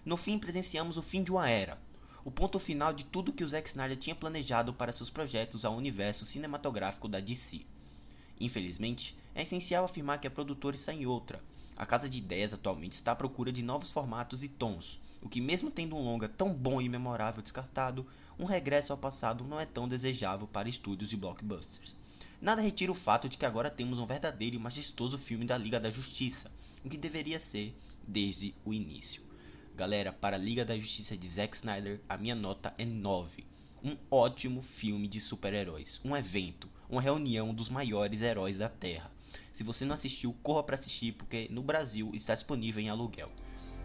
No 0.05 0.17
fim, 0.17 0.39
presenciamos 0.39 0.97
o 0.97 1.03
fim 1.03 1.23
de 1.23 1.33
uma 1.33 1.51
era, 1.51 1.79
o 2.25 2.31
ponto 2.31 2.59
final 2.59 2.93
de 2.93 3.05
tudo 3.05 3.33
que 3.33 3.43
o 3.43 3.49
Zack 3.49 3.69
Snyder 3.69 3.97
tinha 3.97 4.15
planejado 4.15 4.73
para 4.73 4.93
seus 4.93 5.11
projetos 5.11 5.65
ao 5.65 5.77
universo 5.77 6.25
cinematográfico 6.25 7.09
da 7.09 7.21
DC. 7.21 7.67
Infelizmente, 8.41 9.17
é 9.35 9.43
essencial 9.43 9.85
afirmar 9.85 10.21
que 10.21 10.27
a 10.27 10.31
produtora 10.31 10.75
está 10.75 10.93
em 10.93 11.07
outra. 11.07 11.43
A 11.77 11.87
Casa 11.87 12.09
de 12.09 12.19
Ideias 12.19 12.53
atualmente 12.53 12.93
está 12.93 13.13
à 13.13 13.17
procura 13.17 13.53
de 13.53 13.63
novos 13.63 13.91
formatos 13.91 14.43
e 14.43 14.49
tons, 14.49 14.99
o 15.23 15.29
que, 15.29 15.41
mesmo 15.41 15.71
tendo 15.71 15.97
um 15.97 16.03
longa 16.03 16.29
tão 16.29 16.53
bom 16.53 16.81
e 16.81 16.89
memorável 16.89 17.43
descartado, 17.43 18.07
um 18.39 18.45
regresso 18.45 18.93
ao 18.93 18.99
passado 18.99 19.45
não 19.45 19.61
é 19.61 19.67
tão 19.67 19.89
desejável 19.89 20.47
para 20.47 20.69
estúdios 20.69 21.13
e 21.13 21.17
blockbusters. 21.17 21.97
Nada 22.41 22.63
retira 22.63 22.93
o 22.93 22.95
fato 22.95 23.29
de 23.29 23.37
que 23.37 23.45
agora 23.45 23.69
temos 23.71 23.99
um 23.99 24.07
verdadeiro 24.07 24.55
e 24.55 24.59
majestoso 24.59 25.19
filme 25.19 25.45
da 25.45 25.59
Liga 25.59 25.81
da 25.81 25.91
Justiça, 25.91 26.51
o 26.85 26.89
que 26.89 26.97
deveria 26.97 27.41
ser 27.41 27.75
desde 28.07 28.55
o 28.65 28.73
início. 28.73 29.23
Galera, 29.77 30.13
para 30.13 30.37
a 30.37 30.41
Liga 30.41 30.65
da 30.65 30.79
Justiça 30.79 31.17
de 31.17 31.29
Zack 31.29 31.57
Snyder, 31.57 32.01
a 32.09 32.17
minha 32.17 32.35
nota 32.35 32.75
é 32.79 32.85
9. 32.85 33.45
Um 33.83 33.97
ótimo 34.11 34.61
filme 34.61 35.07
de 35.07 35.21
super-heróis, 35.21 36.01
um 36.05 36.17
evento, 36.17 36.69
uma 36.89 37.03
reunião 37.03 37.53
dos 37.53 37.69
maiores 37.69 38.23
heróis 38.23 38.59
da 38.59 38.69
Terra. 38.69 39.11
Se 39.53 39.63
você 39.63 39.85
não 39.85 39.95
assistiu, 39.95 40.35
corra 40.43 40.63
para 40.63 40.75
assistir 40.75 41.13
porque 41.13 41.49
no 41.51 41.63
Brasil 41.63 42.11
está 42.15 42.35
disponível 42.35 42.83
em 42.83 42.89
aluguel. 42.89 43.31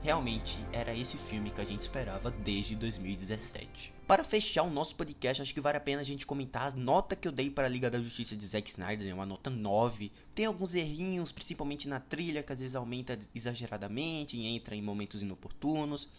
Realmente 0.03 0.57
era 0.73 0.93
esse 0.93 1.17
filme 1.17 1.49
que 1.49 1.61
a 1.61 1.63
gente 1.63 1.81
esperava 1.81 2.29
desde 2.29 2.75
2017. 2.75 3.93
Para 4.05 4.21
fechar 4.23 4.63
o 4.63 4.69
nosso 4.69 4.97
podcast, 4.97 5.41
acho 5.41 5.53
que 5.53 5.61
vale 5.61 5.77
a 5.77 5.81
pena 5.81 6.01
a 6.01 6.03
gente 6.05 6.25
comentar 6.25 6.73
a 6.73 6.75
nota 6.75 7.15
que 7.15 7.25
eu 7.25 7.31
dei 7.31 7.49
para 7.49 7.67
a 7.67 7.69
Liga 7.69 7.89
da 7.89 8.01
Justiça 8.01 8.35
de 8.35 8.45
Zack 8.45 8.69
Snyder, 8.69 9.07
é 9.07 9.13
uma 9.13 9.25
nota 9.25 9.49
9. 9.49 10.11
Tem 10.35 10.45
alguns 10.45 10.75
errinhos, 10.75 11.31
principalmente 11.31 11.87
na 11.87 12.01
trilha, 12.01 12.43
que 12.43 12.51
às 12.51 12.59
vezes 12.59 12.75
aumenta 12.75 13.17
exageradamente 13.33 14.35
e 14.35 14.45
entra 14.45 14.75
em 14.75 14.81
momentos 14.81 15.21
inoportunos. 15.21 16.09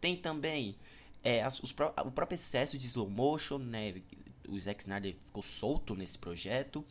Tem 0.00 0.16
também 0.16 0.76
é, 1.24 1.46
os, 1.46 1.74
o 2.04 2.10
próprio 2.12 2.36
excesso 2.36 2.78
de 2.78 2.86
slow 2.86 3.10
motion, 3.10 3.58
né? 3.58 3.94
O 4.48 4.58
Zack 4.58 4.82
Snyder 4.82 5.14
ficou 5.24 5.42
solto 5.42 5.94
nesse 5.94 6.18
projeto. 6.18 6.84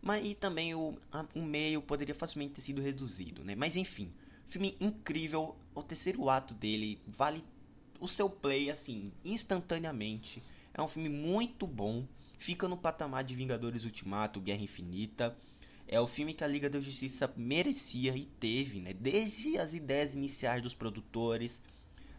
Mas 0.00 0.24
e 0.24 0.34
também 0.34 0.74
o, 0.74 0.96
a, 1.10 1.24
o 1.34 1.42
meio 1.42 1.82
poderia 1.82 2.14
facilmente 2.14 2.54
ter 2.54 2.60
sido 2.60 2.80
reduzido, 2.80 3.44
né? 3.44 3.54
Mas 3.54 3.76
enfim, 3.76 4.12
filme 4.44 4.76
incrível. 4.80 5.56
O 5.74 5.82
terceiro 5.82 6.28
ato 6.30 6.54
dele 6.54 6.98
vale 7.06 7.44
o 8.00 8.08
seu 8.08 8.30
play 8.30 8.70
assim 8.70 9.12
instantaneamente. 9.24 10.42
É 10.72 10.82
um 10.82 10.88
filme 10.88 11.08
muito 11.08 11.66
bom. 11.66 12.06
Fica 12.38 12.68
no 12.68 12.76
patamar 12.76 13.24
de 13.24 13.34
Vingadores 13.34 13.84
Ultimato, 13.84 14.40
Guerra 14.40 14.62
Infinita. 14.62 15.36
É 15.88 16.00
o 16.00 16.06
filme 16.06 16.34
que 16.34 16.44
a 16.44 16.48
Liga 16.48 16.68
da 16.68 16.80
Justiça 16.80 17.32
merecia 17.36 18.16
e 18.16 18.26
teve, 18.26 18.80
né? 18.80 18.92
Desde 18.92 19.58
as 19.58 19.72
ideias 19.72 20.14
iniciais 20.14 20.62
dos 20.62 20.74
produtores. 20.74 21.62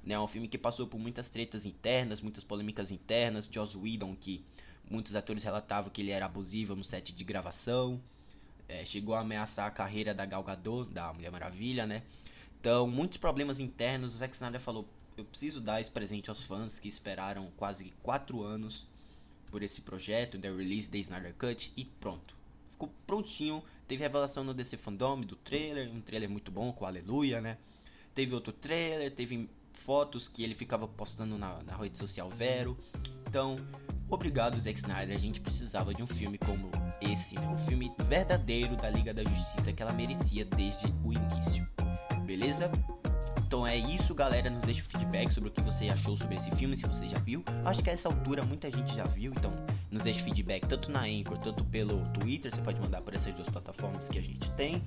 Né? 0.07 0.13
É 0.13 0.19
um 0.19 0.25
filme 0.25 0.47
que 0.47 0.57
passou 0.57 0.87
por 0.87 0.97
muitas 0.97 1.27
tretas 1.27 1.65
internas, 1.65 2.21
muitas 2.21 2.43
polêmicas 2.43 2.91
internas. 2.91 3.49
Joss 3.51 3.77
Whedon, 3.77 4.15
que 4.15 4.41
muitos 4.89 5.15
atores 5.15 5.43
relatavam 5.43 5.91
que 5.91 6.01
ele 6.01 6.11
era 6.11 6.25
abusivo 6.25 6.75
no 6.77 6.83
set 6.83 7.13
de 7.13 7.23
gravação. 7.25 8.01
É, 8.69 8.85
chegou 8.85 9.15
a 9.15 9.19
ameaçar 9.19 9.67
a 9.67 9.71
carreira 9.71 10.13
da 10.13 10.25
Gal 10.25 10.43
Gadot, 10.43 10.89
da 10.91 11.11
Mulher 11.11 11.31
Maravilha, 11.31 11.85
né? 11.85 12.03
Então, 12.59 12.87
muitos 12.87 13.17
problemas 13.17 13.59
internos. 13.59 14.15
O 14.15 14.17
Zack 14.17 14.33
Snyder 14.33 14.61
falou: 14.61 14.87
eu 15.17 15.25
preciso 15.25 15.59
dar 15.59 15.81
esse 15.81 15.91
presente 15.91 16.29
aos 16.29 16.45
fãs 16.45 16.79
que 16.79 16.87
esperaram 16.87 17.51
quase 17.57 17.93
4 18.01 18.41
anos 18.41 18.87
por 19.51 19.61
esse 19.61 19.81
projeto, 19.81 20.37
The 20.37 20.49
Release 20.49 20.89
the 20.89 20.99
Snyder 20.99 21.33
Cut, 21.35 21.73
e 21.75 21.83
pronto. 21.83 22.35
Ficou 22.71 22.89
prontinho. 23.05 23.61
Teve 23.87 24.03
revelação 24.03 24.43
no 24.43 24.53
DC 24.53 24.77
Fandom 24.77 25.21
do 25.21 25.35
trailer, 25.35 25.89
um 25.89 26.01
trailer 26.01 26.29
muito 26.29 26.51
bom 26.51 26.71
com 26.71 26.85
Aleluia, 26.85 27.41
né? 27.41 27.57
Teve 28.13 28.33
outro 28.35 28.53
trailer, 28.53 29.11
teve 29.11 29.49
fotos 29.77 30.27
que 30.27 30.43
ele 30.43 30.55
ficava 30.55 30.87
postando 30.87 31.37
na, 31.37 31.61
na 31.63 31.75
rede 31.75 31.97
social 31.97 32.29
Vero. 32.29 32.77
Então, 33.27 33.55
obrigado 34.09 34.59
Zack 34.59 34.79
Snyder, 34.79 35.15
a 35.15 35.19
gente 35.19 35.39
precisava 35.39 35.93
de 35.93 36.03
um 36.03 36.07
filme 36.07 36.37
como 36.37 36.69
esse, 36.99 37.35
né? 37.35 37.47
Um 37.47 37.57
filme 37.57 37.91
verdadeiro 38.07 38.75
da 38.75 38.89
Liga 38.89 39.13
da 39.13 39.23
Justiça 39.23 39.71
que 39.71 39.81
ela 39.81 39.93
merecia 39.93 40.43
desde 40.43 40.87
o 41.05 41.13
início. 41.13 41.67
Beleza? 42.25 42.71
Então 43.47 43.65
é 43.65 43.77
isso, 43.77 44.13
galera. 44.13 44.49
Nos 44.49 44.63
deixa 44.63 44.81
o 44.81 44.83
feedback 44.83 45.31
sobre 45.31 45.47
o 45.47 45.51
que 45.53 45.61
você 45.61 45.87
achou 45.87 46.17
sobre 46.17 46.35
esse 46.35 46.51
filme, 46.51 46.75
se 46.75 46.85
você 46.85 47.07
já 47.07 47.17
viu. 47.17 47.45
Acho 47.63 47.81
que 47.81 47.89
a 47.89 47.93
essa 47.93 48.09
altura 48.09 48.43
muita 48.43 48.69
gente 48.69 48.93
já 48.93 49.05
viu, 49.05 49.31
então 49.31 49.53
nos 49.89 50.01
deixa 50.01 50.21
feedback 50.21 50.67
tanto 50.67 50.91
na 50.91 51.03
Anchor, 51.03 51.37
tanto 51.37 51.63
pelo 51.63 52.03
Twitter. 52.11 52.53
Você 52.53 52.61
pode 52.61 52.81
mandar 52.81 53.01
por 53.01 53.15
essas 53.15 53.33
duas 53.33 53.47
plataformas 53.47 54.09
que 54.09 54.19
a 54.19 54.21
gente 54.21 54.51
tem, 54.51 54.83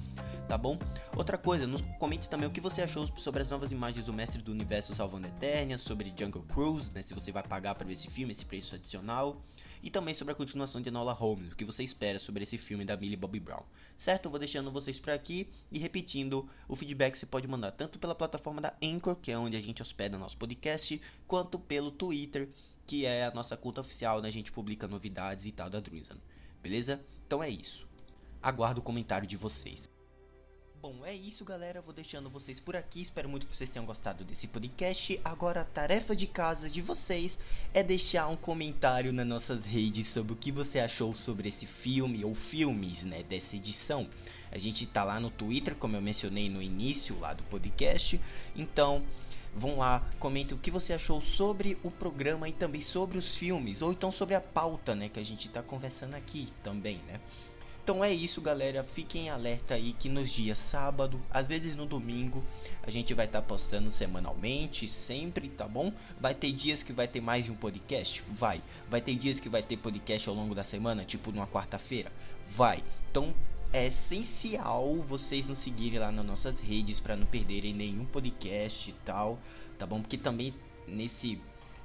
tá 0.47 0.59
bom? 0.59 0.79
Outra 1.17 1.39
coisa, 1.39 1.67
nos 1.67 1.81
comente 1.99 2.29
também 2.29 2.47
o 2.47 2.51
que 2.51 2.61
você 2.61 2.83
achou 2.83 3.09
sobre 3.17 3.41
as 3.41 3.49
novas 3.49 3.73
imagens 3.73 4.05
do 4.05 4.13
Mestre 4.13 4.43
do 4.43 4.53
Universo 4.53 4.95
Salvando 4.95 5.27
Eternia, 5.27 5.79
sobre 5.79 6.13
Jungle 6.15 6.43
Cruise, 6.43 6.93
né? 6.93 7.01
Se 7.01 7.15
você 7.15 7.33
vai 7.33 7.43
pagar 7.43 7.75
para 7.75 7.87
ver 7.87 7.95
esse 7.95 8.11
filme, 8.11 8.33
esse 8.33 8.45
preço 8.45 8.75
adicional 8.75 9.41
e 9.83 9.91
também 9.91 10.15
sobre 10.15 10.33
a 10.33 10.35
continuação 10.35 10.81
de 10.81 10.89
Enola 10.89 11.13
Holmes, 11.13 11.53
o 11.53 11.57
que 11.57 11.65
você 11.65 11.83
espera 11.83 12.19
sobre 12.19 12.43
esse 12.43 12.59
filme 12.59 12.85
da 12.85 12.97
Millie 12.97 13.17
Bobby 13.17 13.41
Brown. 13.41 13.63
Certo? 13.97 14.27
Eu 14.27 14.31
vou 14.31 14.39
deixando 14.39 14.71
vocês 14.71 14.99
por 14.99 15.11
aqui 15.11 15.47
e 15.71 15.79
repetindo, 15.79 16.49
o 16.69 16.77
feedback 16.77 17.17
você 17.17 17.27
pode 17.27 17.47
mandar 17.47 17.73
tanto 17.73 17.99
pela 17.99 18.15
plataforma 18.15 18.61
da 18.61 18.75
Anchor, 18.83 19.17
que 19.17 19.31
é 19.31 19.39
onde 19.39 19.57
a 19.57 19.61
gente 19.61 19.83
hospeda 19.83 20.19
nosso 20.19 20.37
podcast, 20.37 21.01
quanto 21.27 21.59
pelo 21.59 21.91
Twitter, 21.91 22.49
que 22.87 23.07
é 23.07 23.25
a 23.25 23.31
nossa 23.31 23.57
conta 23.57 23.81
oficial, 23.81 24.19
onde 24.19 24.29
a 24.29 24.33
gente 24.33 24.51
publica 24.51 24.89
novidades 24.89 25.47
e 25.47 25.53
tal 25.53 25.71
da 25.71 25.81
Druisan. 25.81 26.17
Beleza? 26.63 27.01
Então 27.27 27.43
é 27.43 27.49
isso. 27.49 27.87
Aguardo 28.43 28.81
o 28.81 28.85
comentário 28.85 29.27
de 29.27 29.37
vocês. 29.37 29.89
Bom, 30.83 31.05
é 31.05 31.15
isso, 31.15 31.45
galera. 31.45 31.83
Vou 31.83 31.93
deixando 31.93 32.31
vocês 32.31 32.59
por 32.59 32.75
aqui. 32.75 33.03
Espero 33.03 33.29
muito 33.29 33.45
que 33.45 33.55
vocês 33.55 33.69
tenham 33.69 33.85
gostado 33.85 34.25
desse 34.25 34.49
podcast. 34.49 35.21
Agora, 35.23 35.61
a 35.61 35.65
tarefa 35.65 36.17
de 36.17 36.27
casa 36.27 36.71
de 36.71 36.81
vocês 36.81 37.39
é 37.75 37.83
deixar 37.83 38.29
um 38.29 38.37
comentário 38.37 39.13
nas 39.13 39.27
nossas 39.27 39.67
redes 39.67 40.07
sobre 40.07 40.33
o 40.33 40.37
que 40.37 40.51
você 40.51 40.81
achou 40.81 41.13
sobre 41.13 41.51
esse 41.51 41.67
filme 41.67 42.25
ou 42.25 42.35
filmes, 42.35 43.05
né, 43.05 43.23
dessa 43.23 43.57
edição. 43.57 44.09
A 44.51 44.57
gente 44.57 44.87
tá 44.87 45.05
lá 45.05 45.21
no 45.21 45.31
Twitter, 45.31 45.75
como 45.75 45.97
eu 45.97 46.01
mencionei 46.01 46.49
no 46.49 46.63
início 46.63 47.19
lá 47.19 47.35
do 47.35 47.43
podcast. 47.43 48.19
Então, 48.57 49.03
vão 49.55 49.77
lá, 49.77 50.09
comentem 50.19 50.57
o 50.57 50.61
que 50.61 50.71
você 50.71 50.95
achou 50.95 51.21
sobre 51.21 51.77
o 51.83 51.91
programa 51.91 52.49
e 52.49 52.53
também 52.53 52.81
sobre 52.81 53.19
os 53.19 53.37
filmes, 53.37 53.83
ou 53.83 53.93
então 53.93 54.11
sobre 54.11 54.35
a 54.35 54.41
pauta, 54.41 54.95
né, 54.95 55.11
que 55.11 55.21
a 55.21 55.25
gente 55.25 55.47
tá 55.51 55.63
conversando 55.63 56.15
aqui 56.15 56.49
também, 56.63 57.03
né? 57.07 57.21
Então 57.91 58.05
é 58.05 58.13
isso, 58.13 58.41
galera. 58.41 58.85
Fiquem 58.85 59.31
alerta 59.31 59.75
aí 59.75 59.93
que 59.93 60.09
nos 60.09 60.31
dias 60.31 60.59
sábado, 60.59 61.21
às 61.29 61.49
vezes 61.49 61.75
no 61.75 61.85
domingo, 61.85 62.45
a 62.85 62.89
gente 62.89 63.13
vai 63.15 63.27
estar 63.27 63.41
tá 63.41 63.47
postando 63.49 63.91
semanalmente, 63.91 64.87
sempre, 64.87 65.49
tá 65.49 65.67
bom? 65.67 65.93
Vai 66.21 66.33
ter 66.33 66.53
dias 66.53 66.85
que 66.85 66.93
vai 66.93 67.09
ter 67.09 67.21
mais 67.21 67.47
de 67.47 67.51
um 67.51 67.57
podcast? 67.57 68.23
Vai. 68.31 68.63
Vai 68.89 69.01
ter 69.01 69.17
dias 69.17 69.41
que 69.41 69.49
vai 69.49 69.61
ter 69.61 69.77
podcast 69.77 70.29
ao 70.29 70.37
longo 70.37 70.55
da 70.55 70.63
semana, 70.63 71.05
tipo 71.05 71.33
numa 71.33 71.49
quarta-feira? 71.49 72.13
Vai. 72.47 72.81
Então 73.11 73.35
é 73.73 73.89
essencial 73.89 74.95
vocês 75.03 75.49
nos 75.49 75.59
seguirem 75.59 75.99
lá 75.99 76.13
nas 76.13 76.25
nossas 76.25 76.61
redes 76.61 77.01
para 77.01 77.17
não 77.17 77.27
perderem 77.27 77.75
nenhum 77.75 78.05
podcast 78.05 78.89
e 78.89 78.95
tal, 79.05 79.37
tá 79.77 79.85
bom? 79.85 80.01
Porque 80.01 80.17
também 80.17 80.55
nesse 80.87 81.41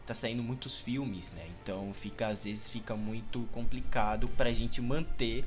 tá 0.06 0.14
saindo 0.14 0.44
muitos 0.44 0.80
filmes, 0.80 1.34
né? 1.34 1.46
Então 1.62 1.92
fica 1.94 2.28
às 2.28 2.44
vezes 2.46 2.70
fica 2.70 2.96
muito 2.96 3.48
complicado 3.52 4.28
pra 4.30 4.54
gente 4.54 4.82
manter 4.82 5.46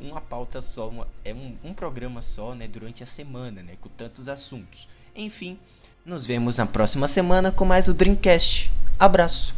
uma 0.00 0.20
pauta 0.20 0.60
só, 0.60 0.88
uma, 0.88 1.08
é 1.24 1.32
um, 1.32 1.56
um 1.62 1.72
programa 1.72 2.20
só, 2.20 2.54
né, 2.54 2.66
durante 2.66 3.02
a 3.02 3.06
semana, 3.06 3.62
né, 3.62 3.76
com 3.80 3.88
tantos 3.88 4.28
assuntos. 4.28 4.88
Enfim, 5.14 5.58
nos 6.04 6.26
vemos 6.26 6.56
na 6.56 6.66
próxima 6.66 7.06
semana 7.06 7.52
com 7.52 7.64
mais 7.64 7.88
o 7.88 7.94
Dreamcast. 7.94 8.70
Abraço. 8.98 9.54